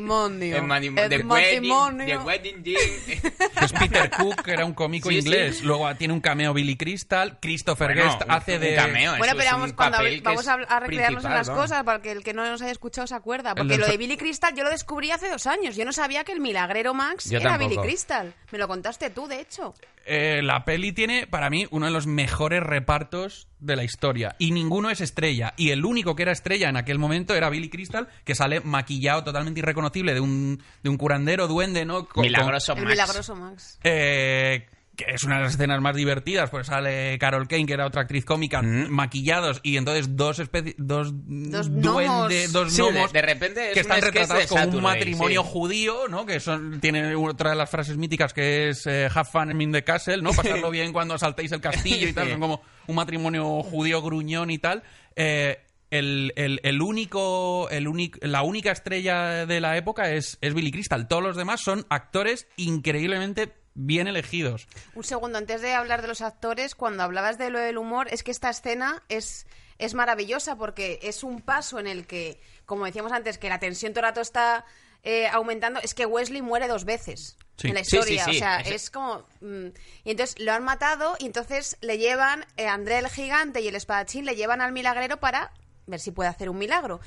[0.99, 2.65] Ed the wedding, the wedding.
[3.61, 5.59] Es Peter Cook, que era un cómico Sí, inglés.
[5.59, 5.65] sí.
[5.67, 7.39] Luego tiene un cameo Billy Crystal.
[7.43, 8.75] Christopher Bueno, Guest un- hace un de.
[8.75, 11.57] cameo, Bueno, pero vamos, cuando vamos a, a recrearnos en las ¿no?
[11.57, 13.55] cosas para que el que no nos haya escuchado se acuerda.
[13.55, 15.77] Porque lo de Billy Crystal yo lo descubrí hace dos años.
[15.77, 17.69] Yo no sabía que el milagrero Max Yo era tampoco.
[17.69, 18.33] Billy Crystal.
[18.51, 19.75] Me lo contaste tú, de hecho.
[20.11, 24.37] Eh, la peli tiene, para mí, uno de los mejores repartos de la historia.
[24.39, 25.53] Y ninguno es estrella.
[25.59, 29.25] Y el único que era estrella en aquel momento era Billy Crystal, que sale maquillado
[29.25, 32.07] totalmente irreconocible de un, de un curandero, duende, ¿no?
[32.07, 32.89] Con- Milagroso Max.
[32.89, 33.79] milagroso Max.
[33.85, 34.67] Eh,
[34.97, 38.03] que es una de las escenas más divertidas, pues sale Carol Kane, que era otra
[38.03, 38.89] actriz cómica, Mm.
[38.91, 42.53] maquillados, y entonces dos especi- dos, Dos duende- gnomos.
[42.53, 45.43] dos Sí, de- gnomos de repente es que un están retratados como un Saturday, matrimonio
[45.45, 45.49] sí.
[45.53, 46.27] judío, ¿no?
[46.27, 49.85] Que son tiene otra de las frases míticas que es eh, have fun in the
[49.85, 50.33] castle, ¿no?
[50.33, 52.31] Pasarlo bien cuando saltéis el castillo y tal, Sí.
[52.33, 54.83] son como un matrimonio judío gruñón y tal.
[55.15, 55.61] Eh,
[55.91, 60.71] el, el- el único, el único, la única estrella de la época es, es Billy
[60.71, 61.09] Crystal.
[61.09, 64.67] Todos los demás son actores increíblemente bien elegidos.
[64.95, 68.23] Un segundo, antes de hablar de los actores, cuando hablabas de lo del humor, es
[68.23, 69.47] que esta escena es,
[69.79, 73.93] es maravillosa porque es un paso en el que, como decíamos antes, que la tensión
[73.93, 74.65] todo el rato está
[75.05, 77.69] eh, aumentando, es que Wesley muere dos veces Sí.
[77.69, 78.25] en la Sí, sí, historia.
[78.25, 78.31] sí.
[78.31, 79.25] O sea, Ese- es como...
[79.41, 79.67] mm,
[80.05, 83.75] y entonces lo han matado y entonces le llevan, eh, André el gigante y el
[83.77, 85.53] espadachín le llevan al milagrero para
[85.89, 87.01] ver si puede hacer un milagro.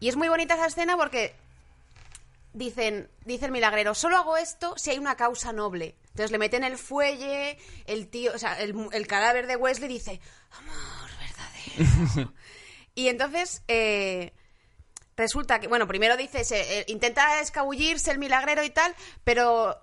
[0.00, 1.34] Y es muy bonita esa escena porque
[2.52, 5.94] dicen, dice el milagrero, solo hago esto si hay una causa noble.
[6.08, 10.20] Entonces le meten el fuelle, el tío, o sea, el, el cadáver de Wesley dice,
[10.50, 12.32] amor verdadero.
[12.94, 14.32] y entonces eh,
[15.16, 19.78] resulta que, bueno, primero dice, se, eh, intenta escabullirse el milagrero y tal, pero...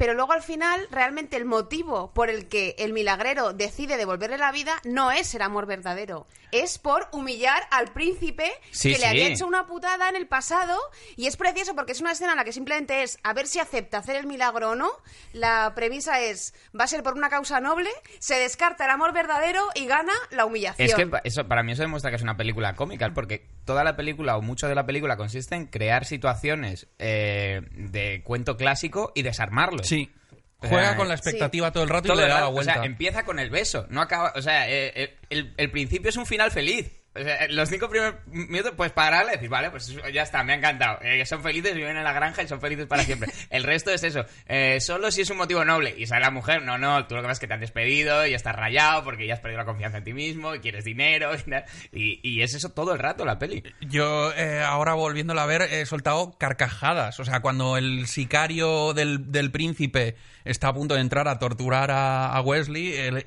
[0.00, 4.50] Pero luego al final, realmente el motivo por el que el milagrero decide devolverle la
[4.50, 6.26] vida no es el amor verdadero.
[6.52, 10.74] Es por humillar al príncipe Sí, que le había hecho una putada en el pasado
[11.16, 13.58] y es precioso porque es una escena en la que simplemente es a ver si
[13.58, 14.90] acepta hacer el milagro o no.
[15.34, 19.68] La premisa es va a ser por una causa noble, se descarta el amor verdadero
[19.74, 20.88] y gana la humillación.
[20.88, 23.94] Es que eso, para mí eso demuestra que es una película cómica, porque toda la
[23.94, 29.22] película o mucho de la película consiste en crear situaciones eh, de cuento clásico y
[29.22, 29.86] desarmarlos.
[29.86, 30.10] Sí.
[30.58, 32.72] Juega con la expectativa todo el rato y le da la vuelta.
[32.72, 34.32] O sea, empieza con el beso, no acaba.
[34.34, 36.99] O sea, eh, eh, el, el principio es un final feliz.
[37.12, 40.52] O sea, los cinco primeros minutos, pues pararle y decir, vale, pues ya está, me
[40.52, 40.98] ha encantado.
[41.02, 43.32] Eh, son felices, viven en la granja y son felices para siempre.
[43.50, 44.24] El resto es eso.
[44.46, 45.92] eh, solo si es un motivo noble.
[45.98, 48.26] Y sale la mujer, no, no, tú lo que pasa es que te han despedido
[48.26, 51.32] y estás rayado porque ya has perdido la confianza en ti mismo y quieres dinero.
[51.92, 53.64] Y, y es eso todo el rato la peli.
[53.80, 57.18] Yo eh, ahora volviéndola a ver he soltado carcajadas.
[57.18, 61.90] O sea, cuando el sicario del, del príncipe está a punto de entrar a torturar
[61.90, 63.16] a, a Wesley, el,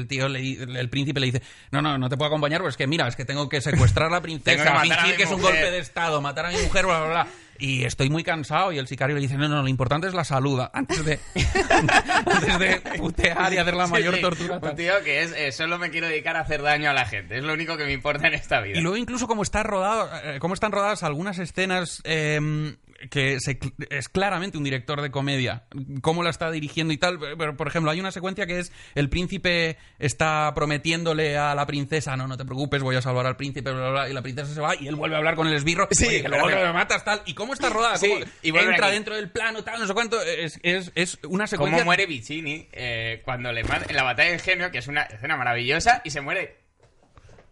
[0.00, 2.76] el tío, le el príncipe le dice, no, no, no te puedo acompañar, pues es
[2.78, 5.22] que mira, es que tengo que secuestrar a la princesa, que matar a fingir que
[5.24, 5.54] es un mujer".
[5.56, 7.26] golpe de estado, matar a mi mujer, bla, bla, bla.
[7.62, 10.24] Y estoy muy cansado y el sicario le dice, no, no, lo importante es la
[10.24, 11.20] salud, antes de,
[11.68, 14.22] antes de putear y hacer la mayor Sí, sí.
[14.22, 14.58] tortura.
[14.62, 17.36] Un tío que es, eh, solo me quiero dedicar a hacer daño a la gente.
[17.36, 18.78] Es lo único que me importa en esta vida.
[18.78, 22.74] Y luego incluso cómo está rodado, eh, cómo están rodadas algunas escenas eh,
[23.08, 23.58] que se
[23.88, 25.64] es claramente un director de comedia,
[26.02, 27.18] cómo la está dirigiendo y tal.
[27.18, 32.16] Pero, por ejemplo, hay una secuencia que es el príncipe está prometiéndole a la princesa,
[32.16, 34.52] no, no te preocupes, voy a salvar al príncipe, bla, bla, bla, y la princesa
[34.52, 36.62] se va y él vuelve a hablar con el esbirro, Sí, oye, que pero- luego
[36.64, 37.22] lo matas, tal.
[37.26, 37.96] ¿Y cómo está rodada?
[37.96, 38.94] Sí, ¿Cómo y entra aquí.
[38.94, 40.20] dentro del plano, tal, no sé cuánto.
[40.22, 41.78] Es, es, es una secuencia...
[41.78, 45.02] Cómo muere Vicini eh, cuando le mata en la batalla de Genio, que es una
[45.04, 46.58] escena maravillosa, y se muere.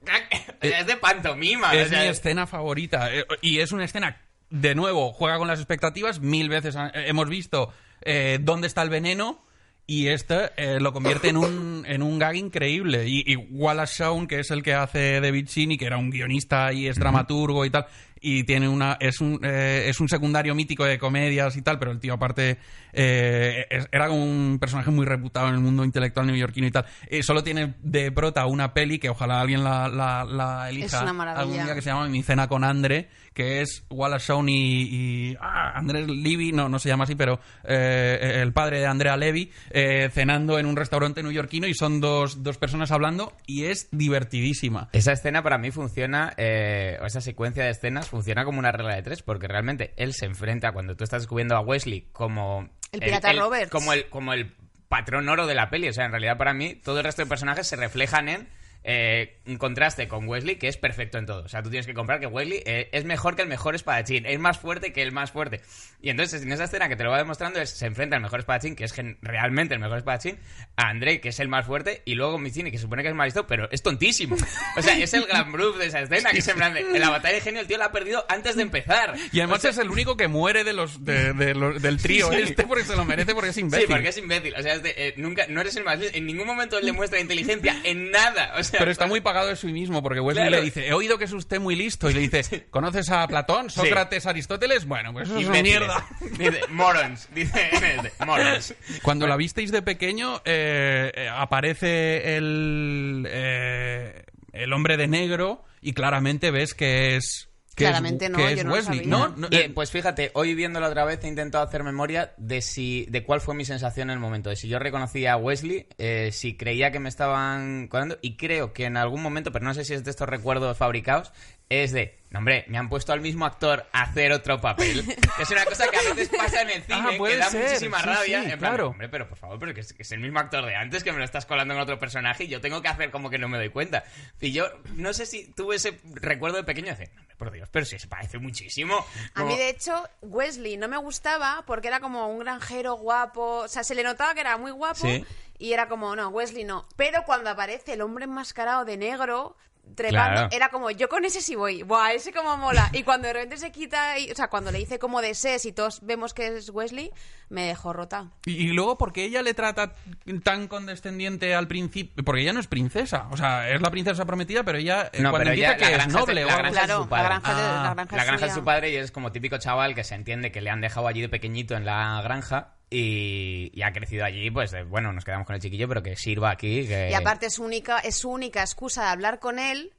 [0.62, 1.74] Sea, es de pantomima.
[1.74, 3.14] Es o sea, mi escena favorita.
[3.14, 6.20] eh, Y es una escena de nuevo, juega con las expectativas.
[6.20, 9.44] Mil veces hemos visto eh, dónde está el veneno.
[9.90, 13.08] Y este eh, lo convierte en un, en un gag increíble.
[13.08, 16.72] Y, y Wallace Shawn, que es el que hace David Cheney, que era un guionista
[16.74, 17.86] y es dramaturgo y tal,
[18.20, 21.90] y tiene una es un, eh, es un secundario mítico de comedias y tal, pero
[21.92, 22.58] el tío aparte
[22.92, 26.86] eh, es- era como un personaje muy reputado en el mundo intelectual neoyorquino y tal.
[27.08, 31.02] Eh, solo tiene de prota una peli que ojalá alguien la, la, la elija Es
[31.02, 31.40] una maravilla.
[31.42, 35.36] algún día que se llama Mi cena con Andre, que es Wallace Shawn y, y
[35.40, 39.50] ah, Andrés Levy, no, no se llama así, pero eh, el padre de Andrea Levy,
[39.70, 44.88] eh, cenando en un restaurante neoyorquino y son dos, dos personas hablando y es divertidísima.
[44.92, 48.94] Esa escena para mí funciona, eh, o esa secuencia de escenas funciona como una regla
[48.94, 52.68] de tres, porque realmente él se enfrenta cuando tú estás descubriendo a Wesley como...
[52.92, 53.70] El pirata Roberts.
[53.70, 54.54] Como el, como el
[54.88, 55.88] patrón oro de la peli.
[55.88, 58.48] O sea, en realidad para mí todo el resto de personajes se reflejan en
[58.90, 61.44] eh, un contraste con Wesley que es perfecto en todo.
[61.44, 64.24] O sea, tú tienes que comprar que Wesley eh, es mejor que el mejor espadachín,
[64.24, 65.60] es más fuerte que el más fuerte.
[66.00, 68.40] Y entonces en esa escena que te lo va demostrando es, se enfrenta al mejor
[68.40, 70.38] espadachín, que es realmente el mejor espadachín,
[70.76, 73.14] a Andrei, que es el más fuerte, y luego Michini, que se supone que es
[73.14, 74.36] más listo, pero es tontísimo.
[74.76, 77.00] O sea, es el gran proof de esa escena, que es en plan de, en
[77.00, 79.14] la batalla de genio el tío la ha perdido antes de empezar.
[79.32, 82.38] Y además es el único que muere de los, de- de los- del trío Sí.
[82.42, 83.88] este porque se lo merece porque es Sí, imbécil.
[83.88, 84.54] porque es imbécil.
[84.56, 86.16] O sea, es de, eh, nunca, no eres el más listo.
[86.16, 88.54] En ningún momento él le muestra inteligencia, en nada.
[88.56, 90.58] O sea, Pero está muy pagado de sí mismo, porque Wesley Claro.
[90.62, 93.70] le dice, he oído que es usted muy listo, y le dice, ¿conoces a Platón,
[93.70, 94.86] Sócrates, Aristóteles?
[94.86, 96.06] Bueno, pues eso es una mierda.
[96.38, 97.28] Dice, morons.
[97.34, 98.74] Dice, dice, morons.
[99.02, 105.92] Cuando la visteis de pequeño, eh, eh, aparece el, eh, el hombre de negro y
[105.92, 107.47] claramente ves que es...
[107.78, 108.98] Que Claramente es, no, que es yo no lo Wesley.
[108.98, 109.10] sabía.
[109.10, 112.60] No, no, Y, eh, pues fíjate, hoy viéndolo otra vez he intentado hacer memoria de
[112.60, 115.86] si de cuál fue mi sensación en el momento, de si yo reconocía a Wesley,
[115.96, 119.74] eh, si creía que me estaban colando, y creo que en algún momento, pero no
[119.74, 121.32] sé si es de estos recuerdos fabricados,
[121.70, 125.04] es de, no, hombre, me han puesto al mismo actor a hacer otro papel.
[125.38, 128.00] Es una cosa que a veces pasa en el cine, Ah, que da ser, muchísima
[128.00, 128.42] sí, rabia.
[128.42, 128.88] sí, en plan, claro.
[128.88, 131.12] hombre, pero por favor, pero que es, que es el mismo actor de antes, que
[131.12, 133.48] me lo estás colando en otro personaje y yo tengo que hacer como que no
[133.48, 134.02] me doy cuenta.
[134.40, 137.50] Y yo no sé si tuve ese recuerdo de pequeño de decir, "No, hombre, por
[137.52, 139.06] Dios, pero si se parece muchísimo.
[139.34, 143.58] A mí, de hecho, Wesley no me gustaba porque era como un granjero guapo.
[143.58, 145.24] O sea, se le notaba que era muy guapo Sí.
[145.58, 146.86] y era como, no, Wesley no.
[146.96, 149.56] Pero cuando aparece el hombre enmascarado de negro
[149.94, 150.48] trepando, Claro.
[150.52, 151.82] era como, yo con ese sí voy.
[151.82, 152.90] Buah, ese como mola.
[152.92, 155.64] Y cuando de repente se quita, y- o sea, cuando le hice como de ses
[155.66, 157.10] y todos vemos que es Wesley,
[157.48, 158.30] me dejó rota.
[158.46, 159.94] Y, y luego, ¿por qué ella le trata
[160.42, 162.24] tan condescendiente al principio?
[162.24, 163.28] Porque ella no es princesa.
[163.30, 165.96] O sea, es la princesa prometida, pero ella eh, No, cuando pero empieza ella- la
[166.04, 166.44] que es noble.
[166.44, 167.22] la granja es de Claro, su padre.
[167.22, 168.60] la granja, de, Ah, la granja, La es granja es suya.
[168.60, 171.20] su padre y es como típico chaval que se entiende que le han dejado allí
[171.20, 175.46] de pequeñito en la granja y, y ha crecido allí, pues de, bueno, nos quedamos
[175.46, 176.86] con el chiquillo, pero que sirva aquí.
[176.86, 177.10] Que...
[177.10, 179.92] Y aparte es, única, es su única excusa de hablar con él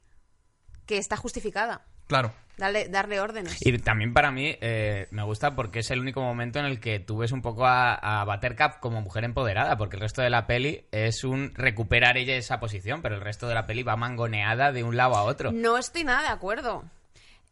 [0.86, 1.86] que está justificada.
[2.06, 2.32] Claro.
[2.56, 3.56] Darle, darle órdenes.
[3.64, 7.00] Y también para mí eh, me gusta porque es el único momento en el que
[7.00, 10.46] tú ves un poco a, a Buttercup como mujer empoderada, porque el resto de la
[10.46, 14.72] peli es un recuperar ella esa posición, pero el resto de la peli va mangoneada
[14.72, 15.52] de un lado a otro.
[15.52, 16.84] No estoy nada de acuerdo.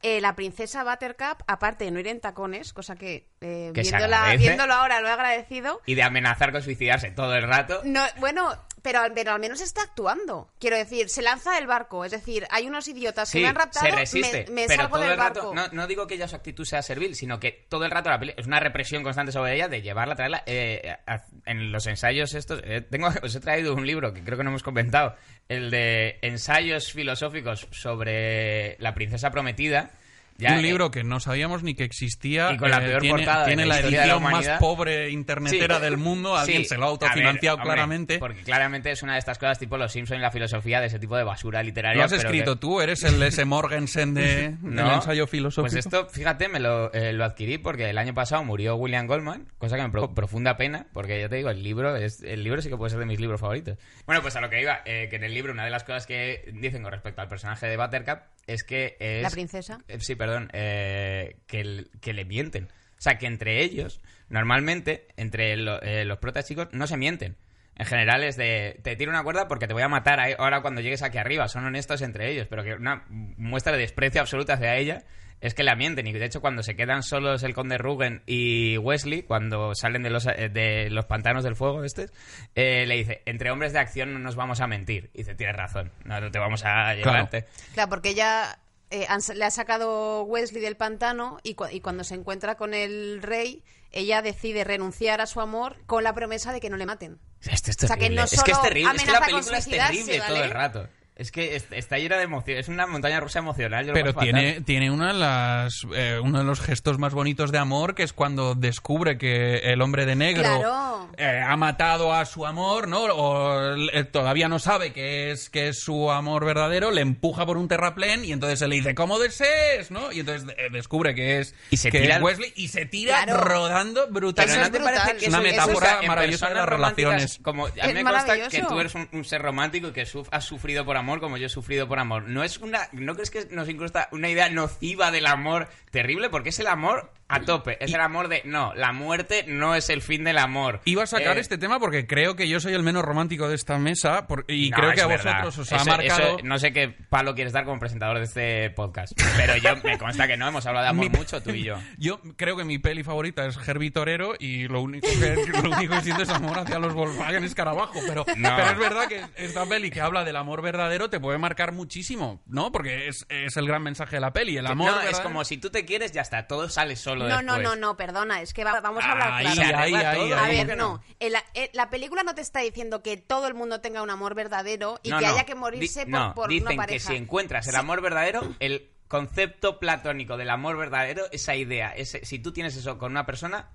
[0.03, 4.37] Eh, la princesa Buttercup, aparte de no ir en tacones, cosa que, eh, Que viéndola-
[4.37, 5.81] viéndolo ahora lo he agradecido.
[5.87, 7.81] Y de amenazar con suicidarse todo el rato.
[7.85, 10.51] No, bueno, pero, pero al menos está actuando.
[10.59, 12.05] Quiero decir, se lanza del barco.
[12.05, 14.83] Es decir, hay unos idiotas que Sí, me han raptado, se resiste, me, me pero
[14.83, 15.55] salgo todo del el rato, barco.
[15.55, 18.19] no, no digo que ya su actitud sea servil, sino que todo el rato la
[18.19, 20.43] peli es una represión constante sobre ella de llevarla, traerla.
[20.47, 24.37] eh, a- en los ensayos estos, eh, tengo, os he traído un libro que creo
[24.39, 25.15] que no hemos comentado,
[25.49, 29.91] el de ensayos filosóficos sobre la princesa prometida.
[30.41, 32.53] Ya, un eh, libro que no sabíamos ni que existía.
[32.53, 34.33] Y con la eh, peor tiene, portada de tiene la la historia de la edición
[34.33, 35.83] más pobre internetera Sí.
[35.83, 36.37] del mundo.
[36.37, 36.69] Alguien Sí.
[36.69, 38.19] se lo ha A ver, autofinanciado hombre, claramente.
[38.21, 41.01] Porque claramente es una de estas cosas tipo los Simpson y la filosofía de ese
[41.01, 41.99] tipo de basura literaria.
[41.99, 43.45] Lo has pero que- escrito tú, eres el S.
[43.45, 45.73] Morgensen de, del No, ensayo filosófico.
[45.73, 49.49] Pues esto, fíjate, me lo, eh, lo adquirí porque el año pasado murió William Goldman,
[49.59, 52.63] cosa que me pro- profunda pena, porque ya te digo, el libro es el libro
[52.63, 53.77] sí que puede ser de mis libros favoritos.
[54.07, 56.07] Bueno, pues a lo que iba, eh, que en el libro una de las cosas
[56.07, 59.23] que dicen con respecto al personaje de Buttercup es que es...
[59.23, 59.79] La princesa.
[59.89, 62.65] Eh, sí, perdón, eh, que, le mienten.
[62.65, 67.37] O sea, que entre ellos, normalmente, entre eh, los protas chicos, no se mienten.
[67.77, 70.81] En general es de, te tiro una cuerda porque te voy a matar ahora cuando
[70.81, 71.47] llegues aquí arriba.
[71.47, 75.05] Son honestos entre ellos, pero que una muestra de desprecio absoluta hacia ella
[75.41, 76.07] es que la mienten.
[76.07, 80.11] Y de hecho cuando se quedan solos el conde Rugen y Wesley, cuando salen de
[80.11, 82.13] los, eh, de los pantanos del fuego estos,
[82.55, 85.11] eh, le dice, entre hombres de acción no nos vamos a mentir.
[85.15, 87.45] Y dice, tienes razón, no, te vamos a llevarte.
[87.75, 88.59] Claro, porque ella
[88.91, 92.75] eh, han- le ha sacado Wesley del pantano y, cu- y cuando se encuentra con
[92.75, 96.87] el rey, ella decide renunciar a su amor con la promesa de que no le
[96.87, 97.19] maten.
[97.43, 98.17] Esto es O sea, que terrible.
[98.21, 98.93] no es que es terrible.
[98.97, 100.45] Es que la película es terrible todo ¿vale?
[100.45, 100.89] el rato.
[101.19, 102.59] Es que est- está llena de emoción.
[102.59, 103.85] Es una montaña rusa emocional.
[103.85, 107.59] yo Pero tiene, tiene una de las, eh, uno de los gestos más bonitos de
[107.59, 111.11] amor, que es cuando descubre que el hombre de negro Claro.
[111.17, 113.03] eh, ha matado a su amor, ¿no?
[113.07, 117.57] O eh, todavía no sabe que es, que es su amor verdadero, le empuja por
[117.57, 119.91] un terraplén y entonces él le dice, ¿cómo desees?
[119.91, 120.13] ¿no?
[120.13, 123.25] Y entonces eh, descubre que es, Y se que tira es Wesley y se tira
[123.25, 123.43] Claro.
[123.43, 124.61] rodando brutalmente.
[124.61, 125.17] ¿no es te parece brutal.
[125.19, 127.39] que Es una eso- eso metáfora maravillosa de las relaciones.
[127.43, 130.07] Como, a mí Es me consta que tú eres un, un ser romántico y que
[130.07, 132.25] suf- has sufrido por amor como yo he sufrido por amor.
[132.25, 136.29] No es una, ¿no crees que nos incrusta una idea nociva del amor terrible?
[136.29, 137.77] Porque es el amor a tope.
[137.85, 140.81] Es el amor de, no, la muerte no es el fin del amor.
[140.85, 143.55] Iba a sacar Eh, este tema porque creo que yo soy el menos romántico de
[143.55, 145.45] esta mesa por- y no, creo que a verdad.
[145.45, 146.37] vosotros os ha Eso- marcado...
[146.37, 149.13] eso- no sé qué palo quieres dar como presentador de este podcast.
[149.37, 151.77] Pero yo me consta que no, hemos hablado de amor Mi- mucho tú y yo.
[151.99, 155.95] Yo creo que mi peli favorita es Herbie Torero y lo único que, lo único
[155.97, 158.01] que siento es amor hacia los Volkswagen Escarabajo.
[158.07, 158.57] Pero, No.
[158.57, 162.41] pero es verdad que esta peli que habla del amor verdadero te puede marcar muchísimo,
[162.47, 162.73] ¿no?
[162.73, 164.57] Porque es, es el gran mensaje de la peli.
[164.57, 167.43] El amor no, es como si tú te quieres, ya está, todo sale solo No,
[167.43, 167.63] no, después.
[167.63, 169.79] no, no, perdona, es que va- vamos a hablar Ahí, claro.
[169.79, 170.05] Ahí, ahí.
[170.33, 171.03] A ¿cómo ver, no.
[171.19, 174.35] El- el- la película no te está diciendo que todo el mundo tenga un amor
[174.35, 175.33] verdadero y No, que no.
[175.33, 178.43] haya que morirse Di- por, no, por dicen una que si encuentras el amor verdadero,
[178.61, 183.25] el concepto platónico del amor verdadero, esa idea, ese, si tú tienes eso con una
[183.27, 183.71] persona,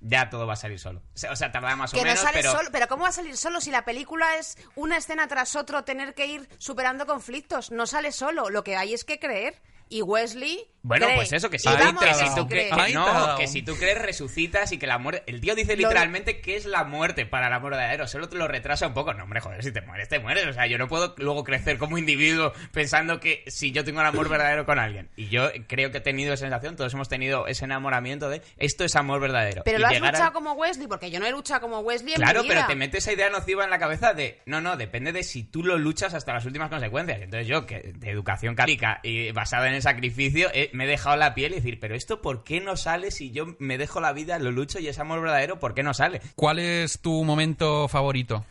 [0.00, 1.00] ya todo va a salir solo.
[1.14, 2.52] O sea, o tardará más o que no menos, sale pero...
[2.52, 5.84] solo, pero ¿cómo va a salir solo si la película es una escena tras otro
[5.84, 7.70] tener que ir superando conflictos?
[7.70, 9.62] No sale solo, lo que hay es que creer.
[9.88, 11.16] Y Wesley Bueno, cree.
[11.16, 14.86] pues eso, que si, que tú ha no, que si tú crees resucitas y que
[14.86, 18.28] la muerte, el tío dice literalmente que es la muerte para el amor verdadero, solo
[18.28, 19.14] te lo retrasa un poco.
[19.14, 20.46] No, hombre, joder, si te mueres, te mueres.
[20.46, 24.06] O sea, yo no puedo luego crecer como individuo pensando que si yo tengo el
[24.06, 25.08] amor verdadero con alguien.
[25.16, 28.84] Y yo creo que he tenido esa sensación, todos hemos tenido ese enamoramiento de esto
[28.84, 29.62] es amor verdadero.
[29.64, 32.14] Pero Y lo has a- luchado como Wesley, porque yo no he luchado como Wesley
[32.14, 32.54] en Claro, mi vida.
[32.62, 35.44] pero te mete esa idea nociva en la cabeza de, no, no, depende de si
[35.44, 37.20] tú lo luchas hasta las últimas consecuencias.
[37.22, 41.16] Entonces yo, que de educación católica y basada en el sacrificio, eh, me he dejado
[41.16, 44.12] la piel y decir, pero esto ¿por qué no sale si yo me dejo la
[44.12, 46.20] vida, lo lucho y es amor verdadero, ¿por qué no sale?
[46.36, 48.44] ¿Cuál es tu momento favorito?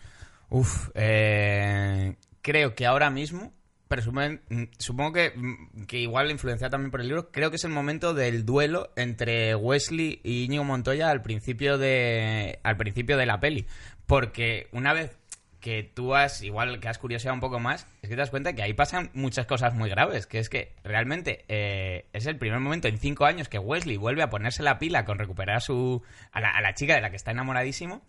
[0.49, 3.51] Uf, eh, creo que ahora mismo,
[3.89, 4.41] presumen-
[4.77, 8.13] supongo que, mm, que igual influenciado también por el libro, creo que es el momento
[8.13, 13.65] del duelo entre Wesley y Íñigo Montoya al principio de, al principio de la peli.
[14.05, 15.15] Porque una vez
[15.63, 18.51] que tú has, igual que has curioseado un poco más, es que te das cuenta
[18.51, 22.59] que ahí pasan muchas cosas muy graves, que es que realmente eh, es el primer
[22.59, 26.03] momento en cinco años que Wesley vuelve a ponerse la pila con recuperar a su
[26.33, 28.03] a la, a la chica de la que está enamoradísimo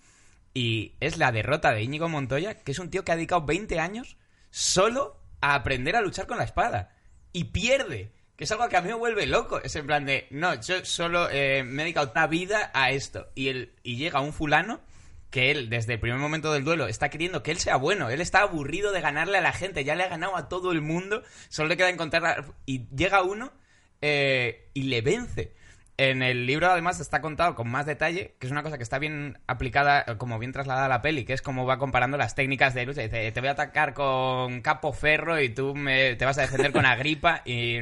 [0.52, 3.78] y es la derrota de Íñigo Montoya, que es un tío que ha dedicado 20
[3.78, 4.16] años
[4.50, 6.92] solo a aprender a luchar con la espada.
[7.32, 8.12] Y pierde.
[8.36, 9.60] Que es algo que a mí me vuelve loco.
[9.62, 13.28] Es en plan de, no, yo solo eh, me he dedicado una vida a esto.
[13.36, 14.80] Y, él, y llega un fulano
[15.34, 18.08] que él, desde el primer momento del duelo, está queriendo que él sea bueno.
[18.08, 19.82] Él está aburrido de ganarle a la gente.
[19.82, 21.24] Ya le ha ganado a todo el mundo.
[21.48, 22.22] Solo le queda encontrar...
[22.22, 23.52] la- Y llega uno
[24.00, 25.52] eh, y le vence.
[25.96, 28.98] En el libro, además, está contado con más detalle, que es una cosa que está
[28.98, 32.74] bien aplicada, como bien trasladada a la peli, que es como va comparando las técnicas
[32.74, 33.02] de lucha.
[33.02, 36.72] Dice, te voy a atacar con capo ferro y tú me- te vas a defender
[36.72, 37.42] con agripa.
[37.46, 37.78] Y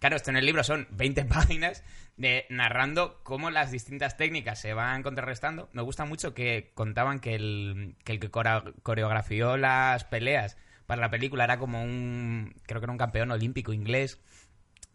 [0.00, 1.84] claro, esto en el libro son 20 páginas
[2.16, 5.68] de narrando cómo las distintas técnicas se van contrarrestando.
[5.72, 8.30] Me gusta mucho que contaban que el que, el que
[8.82, 13.72] coreografió las peleas para la película era como un, creo que era un campeón olímpico
[13.72, 14.20] inglés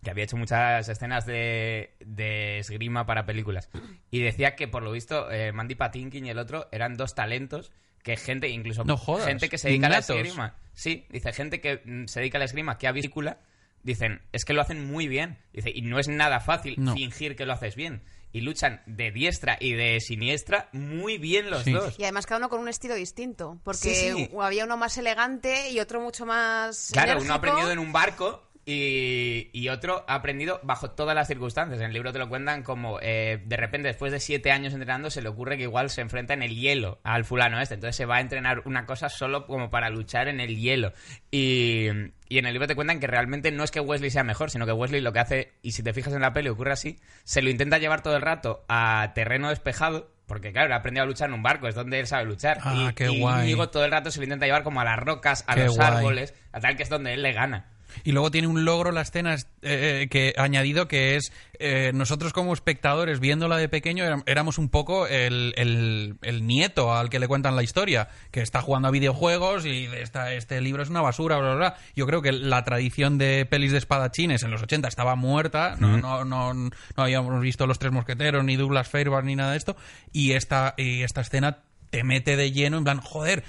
[0.04, 3.70] que había hecho muchas escenas de, de esgrima para películas.
[4.12, 7.72] Y decía que, por lo visto, eh, Mandy Patinkin y el otro eran dos talentos
[8.04, 10.56] que gente, incluso No jodas, gente que se dedica a la esgrima.
[10.74, 13.40] Sí, dice gente que mm, se dedica a la esgrima, que ha visto película,
[13.84, 15.38] dicen, es que lo hacen muy bien.
[15.54, 16.94] Dice, y no es nada fácil No.
[16.94, 18.02] fingir que lo haces bien.
[18.32, 21.72] Y luchan de diestra y de siniestra muy bien los Sí.
[21.74, 21.96] dos.
[22.00, 24.30] Y además cada uno con un estilo distinto, porque Sí, sí.
[24.40, 28.48] había uno más elegante y otro mucho más Claro, uno ha aprendido en un barco
[28.72, 31.80] y, y otro ha aprendido bajo todas las circunstancias.
[31.80, 35.10] En el libro te lo cuentan como eh, de repente después de siete años entrenando
[35.10, 37.74] se le ocurre que igual se enfrenta en el hielo al fulano este.
[37.74, 40.94] Entonces se va a entrenar una cosa solo como para luchar en el hielo.
[41.32, 41.88] Y,
[42.28, 44.68] y en el libro te cuentan que realmente no es que Wesley sea mejor, sino
[44.68, 47.42] que Wesley lo que hace, y si te fijas en la peli ocurre así, se
[47.42, 50.12] lo intenta llevar todo el rato a terreno despejado.
[50.28, 52.60] Porque claro, ha aprendido a luchar en un barco, es donde él sabe luchar.
[52.62, 53.56] Ah, y, qué y guay.
[53.72, 55.88] Todo el rato se lo intenta llevar como a las rocas, a Qué los guay.
[55.88, 57.66] árboles, a tal que es donde él le gana.
[58.04, 62.54] Y luego tiene un logro la escena eh, que añadido que es eh, nosotros como
[62.54, 67.28] espectadores viéndola de pequeño éram- éramos un poco el, el- el nieto al que le
[67.28, 71.38] cuentan la historia, que está jugando a videojuegos y esta, este libro es una basura,
[71.38, 71.78] bla, bla, bla.
[71.96, 75.98] Yo creo que la tradición de pelis de espadachines en los 80 estaba muerta, no,
[75.98, 79.76] no, no, no habíamos visto Los Tres Mosqueteros, ni Douglas Fairbanks, ni nada de esto,
[80.14, 81.60] y esta, y esta escena
[81.90, 83.44] te mete de lleno en plan, joder,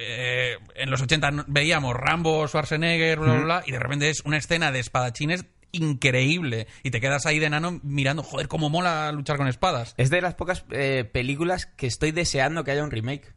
[0.00, 4.20] eh, en los 80 no- veíamos Rambo, Schwarzenegger, bla, bla, bla, y de repente es
[4.24, 6.66] una escena de espadachines increíble.
[6.82, 9.94] Y te quedas ahí de enano mirando, joder, cómo mola luchar con espadas.
[9.96, 13.34] Es de las pocas eh, películas que estoy deseando que haya un remake.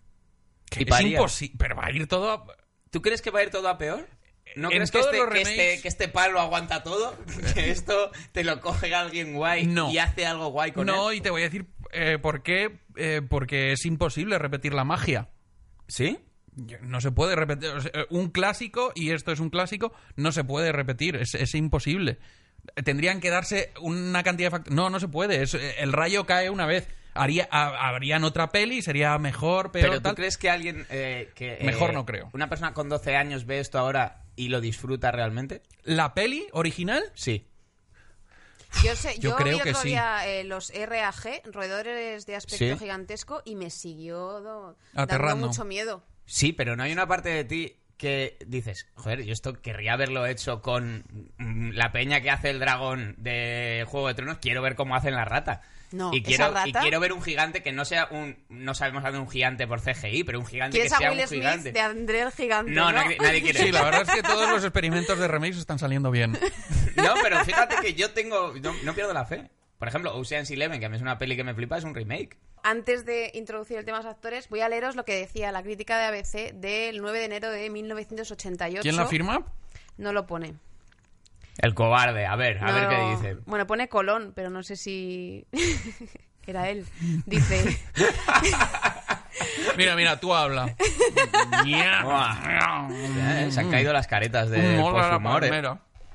[0.69, 2.31] Que es imposible, pero va a ir todo...
[2.31, 2.45] a-
[2.89, 4.07] ¿Tú crees que va a ir todo a peor?
[4.55, 7.15] ¿No En crees que este, que, remakes- este, que este palo aguanta todo?
[7.53, 9.89] ¿Que esto te lo coge alguien guay No.
[9.91, 11.17] y hace algo guay con No, él?
[11.17, 12.79] y te voy a decir eh, por qué.
[12.97, 15.29] Eh, porque es imposible repetir la magia.
[15.87, 16.19] ¿Sí?
[16.81, 17.69] No se puede repetir.
[17.69, 21.15] o sea, un clásico, y esto es un clásico, no se puede repetir.
[21.15, 22.19] Es, es imposible.
[22.83, 24.75] Tendrían que darse una cantidad de factores.
[24.75, 25.41] No, no se puede.
[25.41, 26.87] Es- el rayo cae una vez.
[27.13, 29.89] Haría, ha- habrían otra peli, sería mejor, peor.
[29.89, 30.85] Pero ¿tú crees que alguien...
[30.89, 32.29] eh, que, eh, Mejor no creo.
[32.33, 35.61] ¿Una persona con 12 años ve esto ahora y lo disfruta realmente?
[35.83, 37.03] ¿La peli original?
[37.15, 37.47] Sí.
[38.85, 39.87] Yo sé, Yo yo, creo vi que otro sí.
[39.89, 42.77] día eh, los RAG, roedores de aspecto Sí.
[42.79, 46.05] gigantesco, y me siguió do- dando mucho miedo.
[46.33, 50.25] Sí, pero no hay una parte de ti que dices, joder, yo esto querría haberlo
[50.25, 51.03] hecho con
[51.37, 55.13] mm, la peña que hace el dragón de Juego de Tronos, quiero ver cómo hacen
[55.13, 55.61] la rata.
[55.91, 58.37] No, y esa quiero, rata- y quiero ver un gigante que no sea un.
[58.47, 61.19] No sabemos hacer un gigante por CGI, pero un gigante que ¿Quieres a sea Will
[61.19, 61.71] un Smith gigante.
[61.73, 62.71] de André el Gigante?
[62.71, 63.59] No, No, nadie- nadie quiere.
[63.59, 66.31] Sí, la verdad es que todos los experimentos de remakes están saliendo bien.
[66.95, 68.53] No, pero fíjate que yo tengo.
[68.61, 69.49] No, no pierdo la fe.
[69.81, 71.95] Por ejemplo, Ocean's Eleven, que a mí es una peli que me flipa, es un
[71.95, 72.37] remake.
[72.61, 75.63] Antes de introducir el tema de los actores, voy a leeros lo que decía la
[75.63, 78.83] crítica de ABC del 9 de enero de 1988.
[78.83, 79.43] ¿Quién la firma?
[79.97, 80.53] No lo pone.
[81.57, 83.37] El cobarde, a ver, a ver qué dice.
[83.47, 85.47] Bueno, pone Colón, pero no sé si
[86.45, 86.85] era él.
[87.25, 87.63] Dice,
[89.77, 90.75] Mira, mira, tú habla.
[93.49, 95.41] Se han caído las caretas de Humor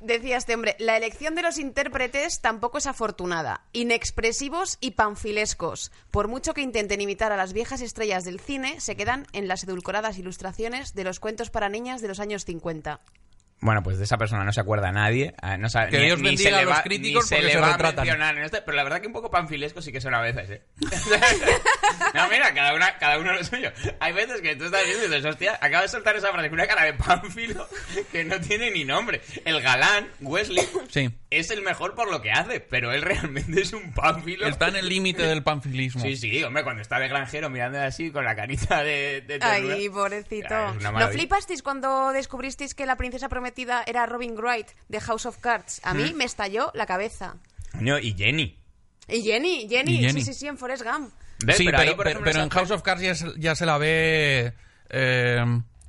[0.06, 5.92] decía este hombre, la elección de los intérpretes tampoco es afortunada, inexpresivos y panfilescos.
[6.10, 9.64] Por mucho que intenten imitar a las viejas estrellas del cine, se quedan en las
[9.64, 13.00] edulcoradas ilustraciones de los cuentos para niñas de los años 50.
[13.58, 15.34] Bueno, pues de esa persona no se acuerda nadie.
[15.40, 17.28] ah, No sabe, Que ni- Dios ni bendiga se le a los va- críticos ni
[17.38, 19.80] se le se va a mencionar en este, pero la verdad que un poco panfilesco
[19.80, 20.62] sí que son a veces, ¿eh?
[22.14, 23.70] no, mira, cada, una, cada uno lo suyo.
[24.00, 26.58] Hay veces que tú estás viendo y dices, hostia, acaba de soltar esa frase con
[26.58, 27.68] una cara de panfilo
[28.12, 29.20] que no tiene ni nombre.
[29.44, 31.10] El galán, Wesley, Sí.
[31.30, 34.46] es el mejor por lo que hace, pero él realmente es un panfilo.
[34.46, 36.02] Está en el límite del panfilismo.
[36.02, 39.38] Sí, sí, hombre, cuando está de granjero mirando así con la carita de, de.
[39.42, 40.48] Ay, pobrecito.
[40.48, 45.38] Ya, ¿No flipasteis cuando descubristeis que la princesa prometida era Robin Wright de House of
[45.38, 45.80] Cards?
[45.84, 47.36] A mí me estalló la cabeza.
[47.72, 48.58] Coño, y Jenny.
[49.08, 50.20] Y Jenny, Jenny, Y Jenny.
[50.22, 51.12] sí, sí, sí, en Forrest Gump.
[51.54, 53.66] Sí, pero, ahí, pero, por ejemplo, pero en House of Cards ya se, ya se
[53.66, 54.52] la ve
[54.90, 55.44] eh,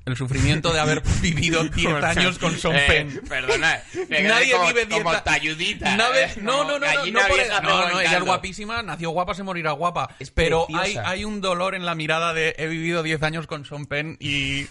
[0.05, 3.21] el sufrimiento de haber vivido 10 años con Sean Eh, Penn.
[3.27, 3.79] Perdona,
[4.09, 5.93] Nadie como, vive 10 como a- talludita.
[5.93, 5.97] ¿eh?
[6.41, 9.43] no, no, no, no, no, por- vieja no, no, ella es guapísima, nació guapa, se
[9.43, 10.15] morirá guapa.
[10.19, 10.65] Es pero
[11.05, 14.65] hay, un dolor en la mirada de he vivido 10 años con Sean Penn y,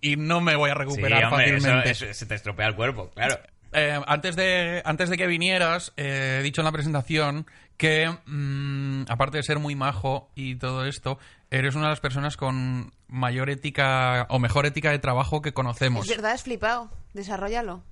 [0.00, 1.90] y no me voy a Sí, recuperar hombre, fácilmente.
[1.90, 3.38] eso- se te estropea el cuerpo, claro.
[3.72, 7.46] Eh, antes, de, antes de que vinieras, he dicho en la presentación
[7.76, 11.18] que, mm, aparte de ser muy majo y todo esto,
[11.50, 16.08] eres una de las personas con mayor ética o mejor ética de trabajo que conocemos.
[16.08, 16.90] Es verdad, es flipado.
[17.14, 17.82] Desarrollalo.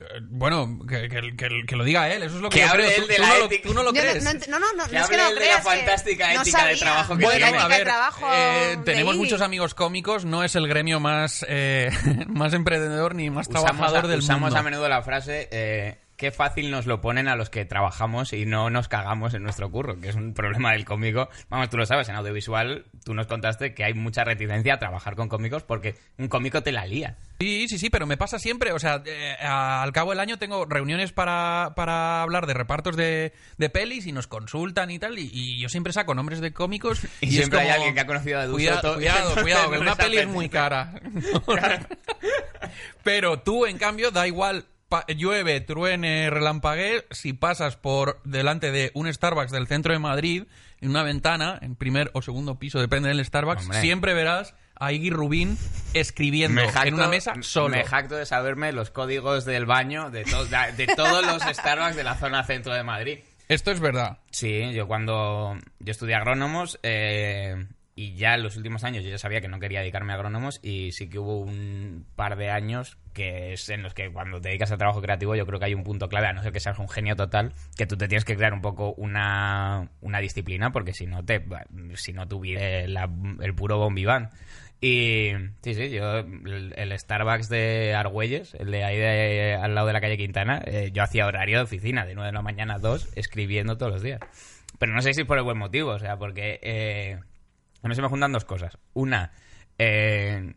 [0.00, 2.88] Eh, bueno, que, que- que- que lo diga él, eso es lo que, yo creo.
[2.88, 3.68] él Tú, de tú la no, lo, ética.
[3.68, 4.24] tú no lo Yo crees.
[4.24, 5.62] No, no, no, no, no, Que no es que no él de la creas, que
[5.62, 7.58] fantástica no ética de trabajo que Bueno, tiene.
[7.62, 11.90] a ver, trabajo eh, tenemos muchos amigos cómicos, no es el gremio más, eh,
[12.28, 14.56] más emprendedor ni más Usamos, trabajador a, del usamos mundo.
[14.58, 18.46] a menudo la frase eh, qué fácil nos lo ponen a los que trabajamos y
[18.46, 21.28] no nos cagamos en nuestro curro, que es un problema del cómico.
[21.50, 25.16] Vamos, tú lo sabes, en audiovisual tú nos contaste que hay mucha reticencia a trabajar
[25.16, 27.18] con cómicos porque un cómico te la lía.
[27.40, 28.72] Sí, sí, sí, pero me pasa siempre.
[28.72, 33.34] O sea, eh, al cabo del año tengo reuniones para, para hablar de repartos de,
[33.58, 35.18] de pelis y nos consultan y tal.
[35.18, 37.02] Y, y yo siempre saco nombres de cómicos.
[37.20, 39.94] Y es siempre hay alguien que ha conocido a Edu Cuidado, cuidado, cuidado, que una
[39.94, 40.94] peli es muy cara.
[43.02, 44.64] pero tú, en cambio, da igual.
[45.08, 50.44] Llueve, truene, relampaguee, si pasas por delante de un Starbucks del centro de Madrid,
[50.80, 53.80] en una ventana, en primer o segundo piso, depende del Starbucks, Hombre.
[53.80, 55.56] siempre verás a Iggy Rubín
[55.94, 57.76] escribiendo en una mesa solo.
[57.76, 61.96] Me jacto de saberme los códigos del baño de, to- de, de todos los Starbucks
[61.96, 63.18] de la zona centro de Madrid.
[63.48, 64.18] Esto es verdad.
[64.30, 67.66] Sí, yo cuando yo estudié agrónomos eh,
[67.96, 70.58] y ya en los últimos años yo ya sabía que no quería dedicarme a agrónomos
[70.62, 74.48] y sí que hubo un par de años que es en los que cuando te
[74.48, 76.58] dedicas al trabajo creativo yo creo que hay un punto clave, a no ser que
[76.60, 80.72] seas un genio total, que tú te tienes que crear un poco una, una disciplina
[80.72, 81.44] porque si no te
[81.94, 83.08] si no tu vida es la-
[83.40, 84.30] el puro bombiván.
[84.80, 85.30] Y
[85.62, 89.92] sí, sí, yo el, el Starbucks de Argüelles, el de ahí de, al lado de
[89.94, 92.78] la calle Quintana, eh, yo hacía horario de oficina de 9 de la mañana a
[92.80, 94.20] 2 escribiendo todos los días.
[94.78, 97.18] Pero no sé si por el buen motivo, o sea, porque eh,
[97.84, 98.76] a mí se me juntan dos cosas.
[98.94, 99.30] Una,
[99.78, 100.54] eh,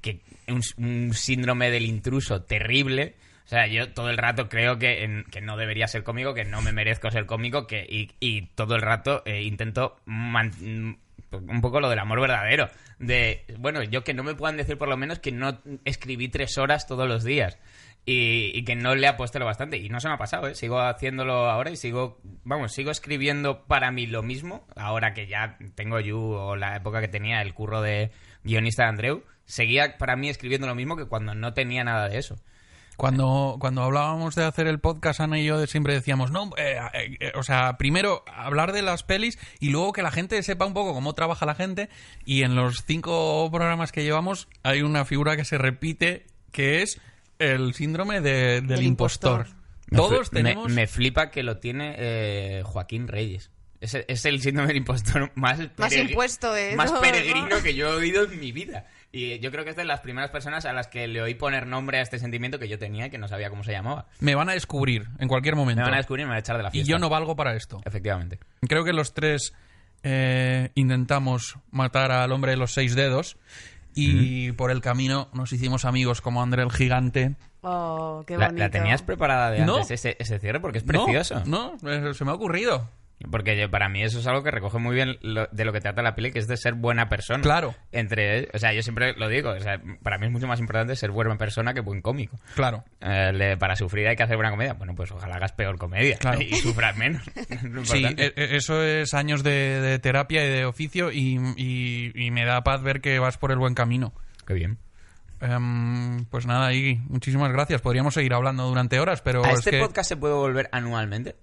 [0.00, 3.14] que un, un síndrome del intruso terrible.
[3.44, 6.44] O sea, yo todo el rato creo que, en- que no debería ser cómico, que
[6.44, 7.86] no me merezco ser cómico, que,
[8.20, 12.68] y, todo el rato eh, intento un poco lo del amor verdadero.
[12.98, 16.56] De, bueno, yo que no me puedan decir por lo menos que no escribí tres
[16.58, 17.58] horas todos los días.
[18.06, 19.78] Y, y que no le ha puesto lo bastante.
[19.78, 20.54] Y no se me ha pasado, ¿eh?
[20.54, 24.66] Sigo haciéndolo ahora y sigo, vamos, sigo escribiendo para mí lo mismo.
[24.76, 28.10] Ahora que ya tengo You o la época que tenía el curro de
[28.42, 32.18] guionista de Andreu, seguía para mí escribiendo lo mismo que cuando no tenía nada de
[32.18, 32.36] eso.
[32.96, 37.16] Cuando, cuando hablábamos de hacer el podcast, Ana y yo siempre decíamos, no, eh, eh,
[37.18, 40.74] eh, o sea, primero hablar de las pelis y luego que la gente sepa un
[40.74, 41.88] poco cómo trabaja la gente.
[42.24, 47.00] Y en los cinco programas que llevamos hay una figura que se repite que es
[47.38, 49.40] el síndrome de- del, Del impostor.
[49.46, 49.64] impostor.
[49.90, 50.72] Me Todos me- tenemos...
[50.72, 53.50] Me, flipa que lo tiene eh, Joaquín Reyes.
[53.80, 57.56] Es, el- es el síndrome del impostor más, Más impuesto de más peregrino ¿no?
[57.62, 58.86] que yo he oído en mi vida.
[59.12, 61.66] Y yo creo que es de las primeras personas a las que le oí poner
[61.68, 64.06] nombre a este sentimiento que yo tenía y que no sabía cómo se llamaba.
[64.20, 65.80] Me van a descubrir en cualquier momento.
[65.82, 66.90] Me van a descubrir y me van a echar de la y fiesta.
[66.90, 67.80] yo no valgo para esto.
[67.84, 68.40] Efectivamente.
[68.66, 69.52] Creo que los tres
[70.02, 73.36] eh, intentamos matar al hombre de los seis dedos
[73.94, 77.36] y por el camino nos hicimos amigos como André el Gigante.
[77.62, 78.62] Oh, qué La, bonito.
[78.64, 79.76] la tenías preparada de No.
[79.76, 81.42] antes ese, ese cierre porque es precioso.
[81.46, 82.88] No, no, se me ha ocurrido.
[83.30, 85.80] Porque yo- para mí eso es algo que recoge muy bien lo- de lo que
[85.80, 87.42] trata la peli, que es de ser buena persona.
[87.42, 87.74] Claro.
[87.92, 90.94] Entre, o sea, yo siempre lo digo, o sea, para mí es mucho más importante
[90.96, 92.38] ser buena persona que buen cómico.
[92.54, 92.84] Claro.
[93.00, 94.74] Eh, le- para sufrir hay que hacer buena comedia.
[94.74, 96.40] Bueno, pues ojalá hagas peor comedia Claro.
[96.40, 97.22] y sufras menos.
[97.84, 102.12] Es Sí, e- e- eso es años de, de terapia y de oficio y, y-
[102.14, 104.12] y me da paz ver que vas por el buen camino.
[104.46, 104.78] Qué bien.
[105.40, 107.80] Em, pues nada, Iggy, muchísimas gracias.
[107.82, 111.34] Podríamos seguir hablando durante horas, pero ¿A es este que podcast se puede volver anualmente?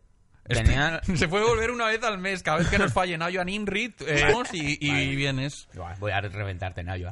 [0.43, 1.01] Tenía...
[1.15, 2.43] se puede volver una vez al mes.
[2.43, 5.67] Cada vez que nos falle Nayo Inrit eh, vamos y, y vienes.
[5.73, 6.95] Buah, Voy a reventarte, ¿no?
[6.95, 7.11] Yo.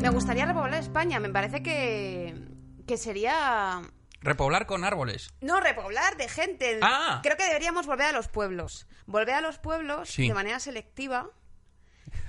[0.00, 1.20] Me gustaría repoblar España.
[1.20, 2.34] Me parece que,
[2.86, 3.82] que sería...
[4.20, 5.32] Repoblar con árboles.
[5.40, 6.78] No, repoblar de gente.
[6.82, 7.20] Ah.
[7.22, 8.86] Creo que deberíamos volver a los pueblos.
[9.06, 10.28] Volver a los pueblos Sí.
[10.28, 11.28] de manera selectiva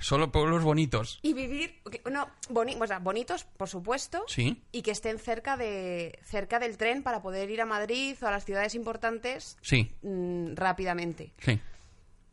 [0.04, 1.18] Solo pueblos bonitos.
[1.22, 1.80] y vivir...
[2.10, 4.22] No, boni- o sea, bonitos, por supuesto.
[4.28, 4.62] Sí.
[4.70, 8.30] Y que estén cerca, de, cerca del tren para poder ir a Madrid o a
[8.30, 11.32] las ciudades importantes Sí, mm, rápidamente.
[11.38, 11.58] sí.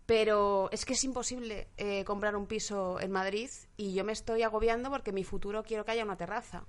[0.05, 4.41] Pero es que es imposible eh, comprar un piso en Madrid y yo me estoy
[4.43, 6.65] agobiando porque en mi futuro quiero que haya una terraza.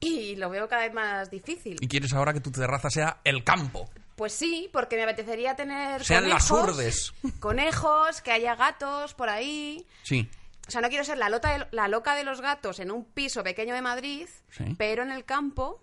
[0.00, 1.78] Y lo veo cada vez más difícil.
[1.80, 3.88] Y quieres ahora que tu terraza sea el campo.
[4.18, 7.14] Pues sí, porque me apetecería tener Sean las conejos, urdes.
[7.40, 9.86] conejos, que haya gatos por ahí.
[10.02, 10.28] Sí.
[10.66, 13.04] O sea, no quiero ser la, lota de- la loca de los gatos en un
[13.06, 14.64] piso pequeño de Madrid, Sí.
[14.76, 15.80] pero en el campo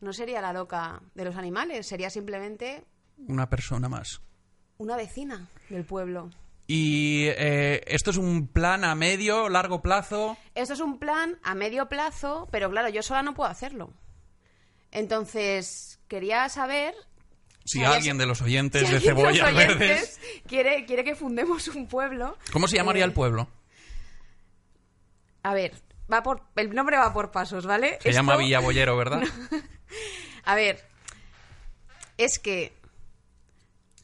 [0.00, 2.84] no sería la loca de los animales, sería simplemente
[3.28, 4.22] Una persona más.
[4.78, 6.30] una vecina del pueblo.
[6.68, 10.36] Y eh, esto es un plan a medio, largo plazo.
[10.54, 13.92] Esto es un plan a medio plazo, pero claro, yo sola no puedo hacerlo.
[14.92, 16.94] Entonces, quería saber
[17.64, 20.20] Si alguien de los oyentes si de cebollas oyentes verdes.
[20.48, 22.36] quiere, quiere que fundemos un pueblo.
[22.52, 23.48] ¿Cómo se llamaría Eh, el pueblo?
[25.42, 25.72] A ver,
[26.12, 27.90] va por el nombre va por pasos, ¿vale?
[28.00, 29.22] Se Esto- llama Villabollero, ¿verdad?
[30.44, 30.84] A ver,
[32.18, 32.72] es que.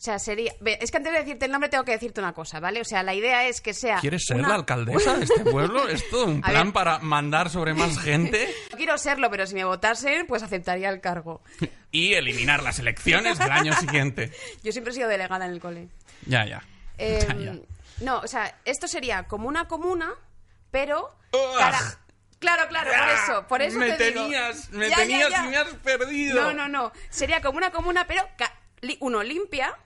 [0.06, 0.52] O sea, sería.
[0.64, 2.80] Es que antes de decirte el nombre tengo que decirte una cosa, ¿vale?
[2.80, 3.98] O sea, la idea es que sea.
[3.98, 5.88] ¿Quieres ser una- la alcaldesa de este pueblo?
[5.88, 9.64] ¿Es todo un plan para mandar sobre más gente No quiero serlo, pero si me
[9.64, 11.42] votasen, pues aceptaría el cargo.
[11.90, 14.30] y eliminar las elecciones del año siguiente?
[14.62, 15.88] Yo siempre he sido delegada en el cole.
[16.24, 16.62] Ya, ya.
[16.98, 17.56] Eh, Ya, ya.
[18.02, 20.12] No, o sea, esto sería como una comuna,
[20.70, 21.16] pero.
[21.58, 21.98] Cada-
[22.38, 24.20] Claro, claro, por eso, por eso me te digo.
[24.24, 26.42] tenías, me Ya, tenías me has perdido.
[26.44, 26.92] No, no, no.
[27.08, 29.76] Sería como una comuna, pero ca- li- uno limpia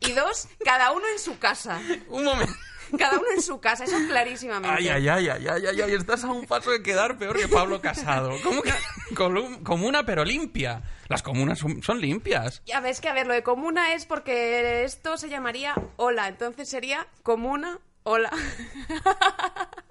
[0.00, 1.80] y dos, cada uno en su casa.
[2.08, 2.52] Un momento.
[2.98, 4.68] Cada uno en su casa, eso clarísimamente.
[4.76, 7.48] Ay, ay, ay, ay, ay, ay, ay, estás a un paso de quedar peor que
[7.48, 8.32] Pablo Casado.
[8.42, 8.70] ¿Cómo que
[9.14, 10.82] colum- comuna pero limpia?
[11.08, 12.60] Las comunas son, son limpias.
[12.66, 16.68] Ya ves que, a ver, lo de comuna es porque esto se llamaría hola, entonces
[16.68, 18.30] sería comuna, hola.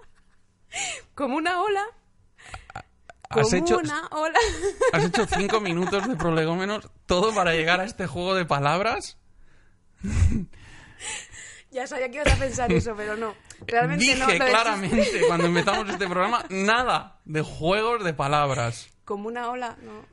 [1.16, 1.86] comuna, hola.
[3.34, 3.79] Has hecho,
[4.93, 9.17] has hecho cinco minutos de prolegómenos, todo para llegar a este juego de palabras.
[11.71, 13.34] ya sabía que ibas a pensar eso, pero no.
[13.65, 14.27] Realmente Dije no.
[14.27, 18.89] lo claramente cuando empezamos este programa nada de juegos de palabras.
[19.05, 20.05] Comuna, hola, no.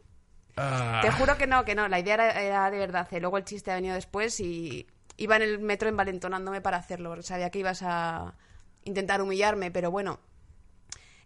[0.57, 1.89] Ah, Te juro que no, que no.
[1.89, 3.09] La idea era, era de verdad.
[3.21, 7.51] Luego el chiste ha venido después y iba en el metro envalentonándome para hacerlo, sabía
[7.51, 8.35] que ibas a
[8.85, 10.21] intentar humillarme, pero bueno.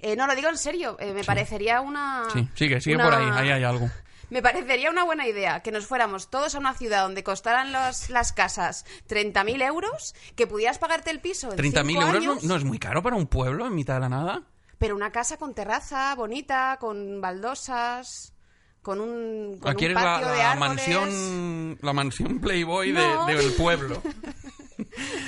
[0.02, 0.96] Eh, no, lo digo en serio.
[1.00, 2.24] eh, me parecería una.
[2.32, 3.88] sí, sigue, sigue una- por ahí, ahí hay algo.
[4.30, 8.08] Me parecería una buena idea que nos fuéramos todos a una ciudad donde costaran los-
[8.08, 12.64] las casas 30.000 euros, que pudieras pagarte el piso en 30.000 cinco euros no, es
[12.64, 14.42] muy caro para un pueblo en mitad de la nada.
[14.78, 18.32] pero una casa con terraza, bonita, con baldosas,
[18.80, 20.58] con un, con Aquí un eres la, de árboles.
[20.58, 24.02] mansión la mansión Playboy de- del pueblo.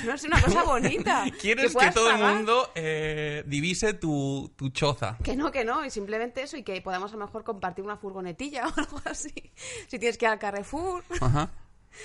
[0.05, 1.25] No es una cosa bonita.
[1.41, 2.35] Quieres que, puedas todo el pagar.
[2.35, 5.17] mundo eh, divise tu, tu choza.
[5.23, 7.97] Que no, que no, y simplemente eso, y que podamos a lo mejor compartir una
[7.97, 9.33] furgonetilla o algo así.
[9.87, 11.03] Si tienes que ir al Carrefour.
[11.21, 11.49] Ajá.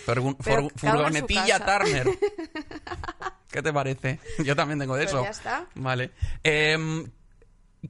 [0.07, 1.59] Pero furgonetilla.
[1.64, 2.07] Turner.
[3.51, 4.20] ¿Qué te parece?
[4.45, 5.24] Yo también tengo de Pues eso.
[5.24, 5.66] ya está.
[5.74, 6.12] Vale.
[6.45, 7.11] Em,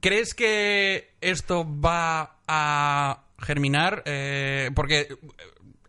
[0.01, 4.03] ¿Crees que esto va a germinar?
[4.07, 5.09] Eh, porque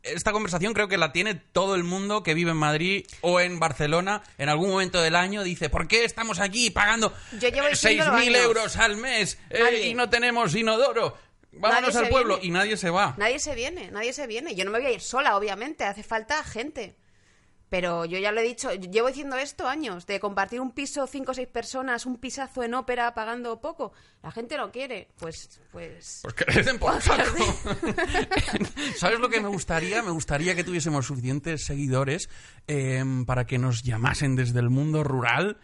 [0.04, 3.60] esta conversación creo que la tiene todo el mundo que vive en Madrid o en
[3.60, 5.43] Barcelona en algún momento del año.
[5.43, 8.41] Dice, ¿por qué estamos aquí pagando Yo llevo eh, diciéndolo 6.000 años.
[8.43, 11.18] euros al mes eh, y no tenemos inodoro?
[11.54, 12.47] Vámonos Nadie al pueblo viene.
[12.47, 13.14] y nadie se va.
[13.18, 14.56] Nadie se viene, nadie se viene.
[14.56, 16.95] Yo no me voy a ir sola, obviamente, hace falta gente.
[17.72, 21.32] Pero yo ya lo he dicho, llevo diciendo esto años, de compartir un piso, cinco
[21.32, 23.93] o seis personas, un pisazo en ópera pagando poco.
[24.22, 25.07] La gente no quiere.
[25.17, 26.19] Pues, pues...
[26.22, 27.24] Pues que den por saco.
[28.97, 30.03] ¿Sabes lo que me gustaría?
[30.03, 32.28] Me gustaría que tuviésemos suficientes seguidores
[32.67, 35.57] eh, para que nos llamasen desde el mundo rural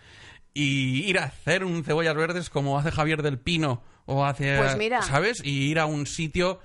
[0.54, 4.78] y ir a hacer un cebollas verdes como hace Javier del Pino o hace, Pues
[4.78, 5.02] mira.
[5.02, 5.42] ¿sabes?
[5.44, 6.62] Y ir a un sitio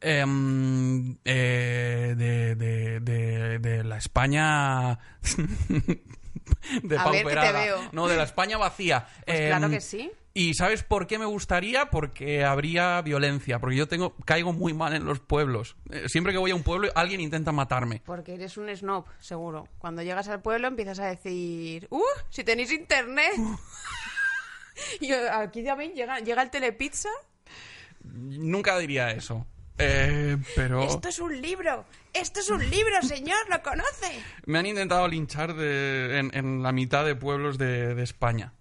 [0.00, 4.98] em, eh, de, de- de- de la España
[6.82, 7.78] de A ver, que te veo.
[7.92, 9.06] No, de la España vacía.
[9.26, 10.10] Pues claro Em, que sí.
[10.32, 11.86] ¿Y sabes por qué me gustaría?
[11.90, 13.58] Porque habría violencia.
[13.58, 15.76] Porque yo tengo caigo muy mal en los pueblos.
[15.90, 18.00] Eh, Siempre que voy a un pueblo, alguien intenta matarme.
[18.06, 19.66] Porque eres un snob, seguro.
[19.78, 22.00] Cuando llegas al pueblo empiezas a decir, ¡Uh!
[22.28, 23.32] Si tenéis internet.
[25.00, 27.08] y aquí también llega, llega el telepizza.
[28.04, 29.46] Nunca diría eso.
[29.80, 31.84] Eh, pero Esto es un libro.
[32.12, 33.38] Esto es un libro, señor.
[33.48, 34.20] ¿Lo conoce?
[34.46, 38.52] me han intentado linchar de- en, en la mitad de pueblos de, de España.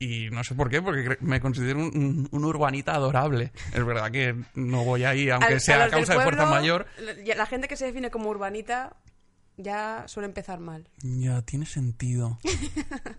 [0.00, 3.50] Y no sé por qué, porque me considero un, un- urbanita adorable.
[3.74, 6.86] Es verdad que no voy ahí, aunque sea a causa de fuerza mayor.
[7.36, 8.94] La gente que se define como urbanita
[9.58, 10.88] ya suele empezar mal.
[11.02, 12.38] Ya, tiene sentido.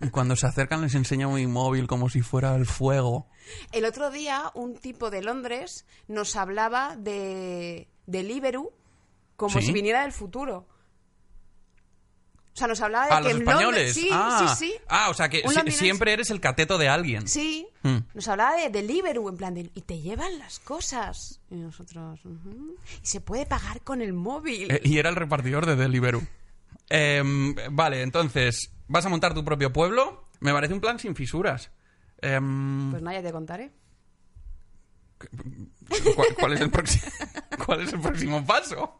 [0.00, 3.28] Y cuando se acercan les enseño mi móvil como si fuera el fuego.
[3.72, 8.72] El otro día un tipo de Londres nos hablaba de Deliveroo
[9.36, 9.66] como ¿Sí?
[9.66, 10.66] si viniera del futuro.
[12.52, 13.64] O sea, nos hablaba de ¿A que los en españoles?
[13.66, 13.94] Londres...
[13.94, 14.74] Sí, ah, sí, sí.
[14.88, 17.26] Ah, o sea que si- siempre eres el cateto de alguien.
[17.28, 17.98] Sí, Hmm.
[18.12, 21.40] nos hablaba de Deliveroo, en plan de, y te llevan las cosas.
[21.48, 22.20] Y nosotros,
[23.02, 24.70] y se puede pagar con el móvil.
[24.70, 26.22] Eh, y era el repartidor de Deliveroo.
[26.90, 30.24] Em, vale, entonces, ¿vas a montar tu propio pueblo?
[30.40, 31.70] Me parece un plan sin fisuras.
[32.20, 33.70] Em, Pues nada, ya te contaré.
[36.14, 37.04] ¿Cuál, cuál es el próximo,
[37.66, 38.98] ¿Cuál es el próximo paso?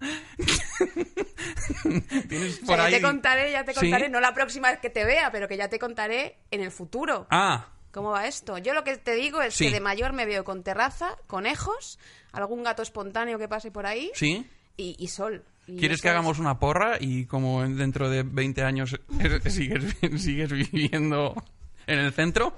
[2.28, 2.93] Tienes O sea, por ya ahí...
[2.95, 3.80] te contaré, ya te ¿Sí?
[3.80, 6.70] contaré, no la próxima vez que te vea, pero que ya te contaré en el
[6.70, 7.26] futuro.
[7.30, 8.57] Ah, ¿Cómo va esto?
[8.59, 9.66] Yo lo que te digo es Sí.
[9.66, 11.99] que de mayor me veo con terraza, conejos,
[12.32, 14.47] algún gato espontáneo que pase por ahí ¿sí?
[14.76, 15.45] y, y sol.
[15.66, 18.97] Y ¿Quieres que es- hagamos una porra y como en- dentro de 20 años
[19.49, 21.34] sigues, sigues viviendo
[21.88, 22.55] en el centro?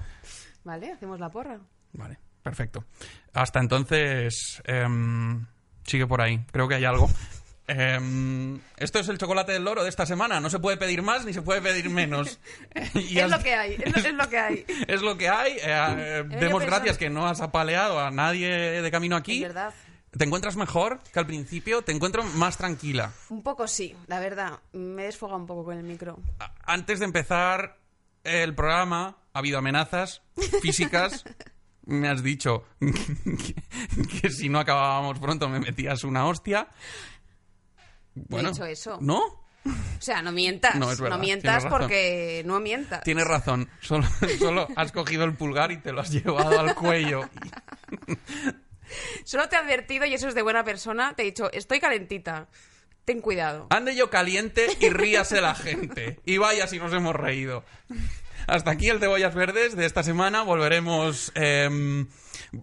[0.64, 1.58] Vale, hacemos la porra.
[1.94, 2.84] Vale, perfecto.
[3.32, 5.46] Hasta entonces, em,
[5.84, 6.44] sigue por ahí.
[6.52, 7.10] Creo que hay algo.
[7.68, 10.40] Em, esto es el chocolate del loro de esta semana.
[10.40, 12.38] No se puede pedir más ni se puede pedir menos.
[12.94, 14.64] Y es has- lo que hay, es lo, es lo que hay.
[14.88, 15.52] Es lo que hay.
[15.52, 19.36] Eh, eh, demos gracias que no has apaleado a nadie de camino aquí.
[19.42, 19.72] Es verdad.
[20.10, 21.80] ¿Te encuentras mejor que al principio?
[21.82, 23.12] ¿Te encuentro más tranquila?
[23.30, 24.58] Un poco sí, la verdad.
[24.74, 26.18] Me he desfogado un poco con el micro.
[26.66, 27.78] Antes de empezar
[28.24, 30.20] el programa, ha habido amenazas
[30.60, 31.24] físicas.
[31.84, 33.54] Me has dicho que,
[34.20, 36.68] que si no acabábamos pronto me metías una hostia.
[38.14, 38.98] Bueno, he dicho eso.
[39.00, 39.42] ¿No?
[39.64, 40.74] O sea, no mientas.
[40.74, 43.02] No, es verdad, mientas porque no mientas.
[43.04, 43.68] Tienes razón.
[43.80, 44.06] Solo,
[44.38, 47.22] solo has cogido el pulgar y te lo has llevado al cuello.
[49.24, 52.48] Solo te he advertido, y eso es de buena persona, te he dicho, estoy calentita.
[53.06, 53.66] Ten cuidado.
[53.70, 56.20] Ande yo caliente y ríase la gente.
[56.24, 57.64] Y vaya si nos hemos reído.
[58.46, 60.42] Hasta aquí el Cebollas Verdes de esta semana.
[60.42, 62.06] Volveremos, em,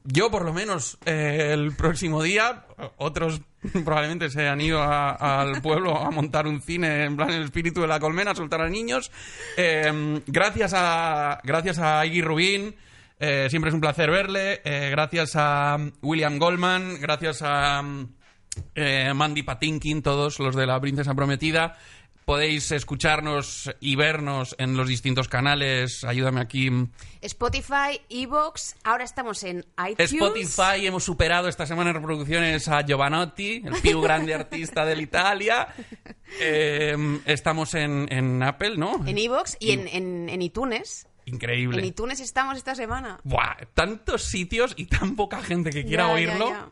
[0.04, 2.66] yo por lo menos, eh, el próximo día.
[2.98, 3.42] Otros
[3.86, 7.82] probablemente se han ido a- al pueblo a montar un cine en plan el espíritu
[7.82, 9.12] de la colmena, a soltar a niños.
[9.58, 12.76] Em, gracias a gracias a Iggy Rubín.
[13.22, 14.62] eh, siempre es un placer verle.
[14.64, 17.02] eh, gracias a William Goldman.
[17.02, 17.84] Gracias a...
[19.14, 21.78] Mandy Patinkin, todos los de la Princesa Prometida.
[22.30, 26.04] Podéis escucharnos y vernos en los distintos canales.
[26.04, 26.70] Ayúdame aquí.
[27.22, 30.14] Spotify, Evox, ahora estamos en iTunes.
[30.14, 35.70] Spotify, hemos superado esta semana en reproducciones a Giovanotti, el più grande artista de Italia.
[36.40, 39.04] Eh, estamos en, en Apple, ¿no?
[39.08, 41.08] En Evox y en, en, en iTunes.
[41.26, 41.80] Increíble.
[41.80, 43.20] En iTunes estamos esta semana.
[43.24, 46.50] Buah, tantos sitios y tan poca gente que quiera Ya, ya, oírlo.
[46.50, 46.70] ya.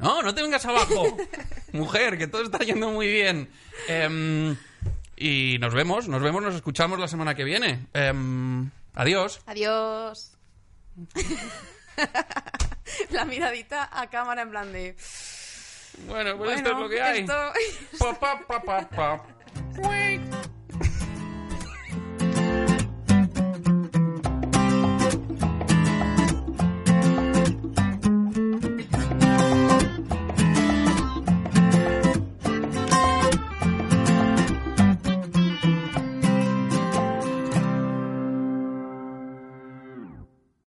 [0.00, 1.16] No, no te vengas abajo,
[1.72, 3.50] mujer, que todo está yendo muy bien.
[3.88, 4.56] Em,
[5.16, 7.86] y nos vemos, nos vemos, nos escuchamos la semana que viene.
[7.92, 9.40] Em, adiós.
[9.46, 10.32] Adiós.
[13.10, 14.96] La miradita a cámara en plan de...
[16.06, 17.20] Bueno, pues esto es lo que hay.
[17.20, 17.52] esto-
[17.98, 19.22] Pa, pa, pa, pa, pa.
[19.88, 20.20] Uy.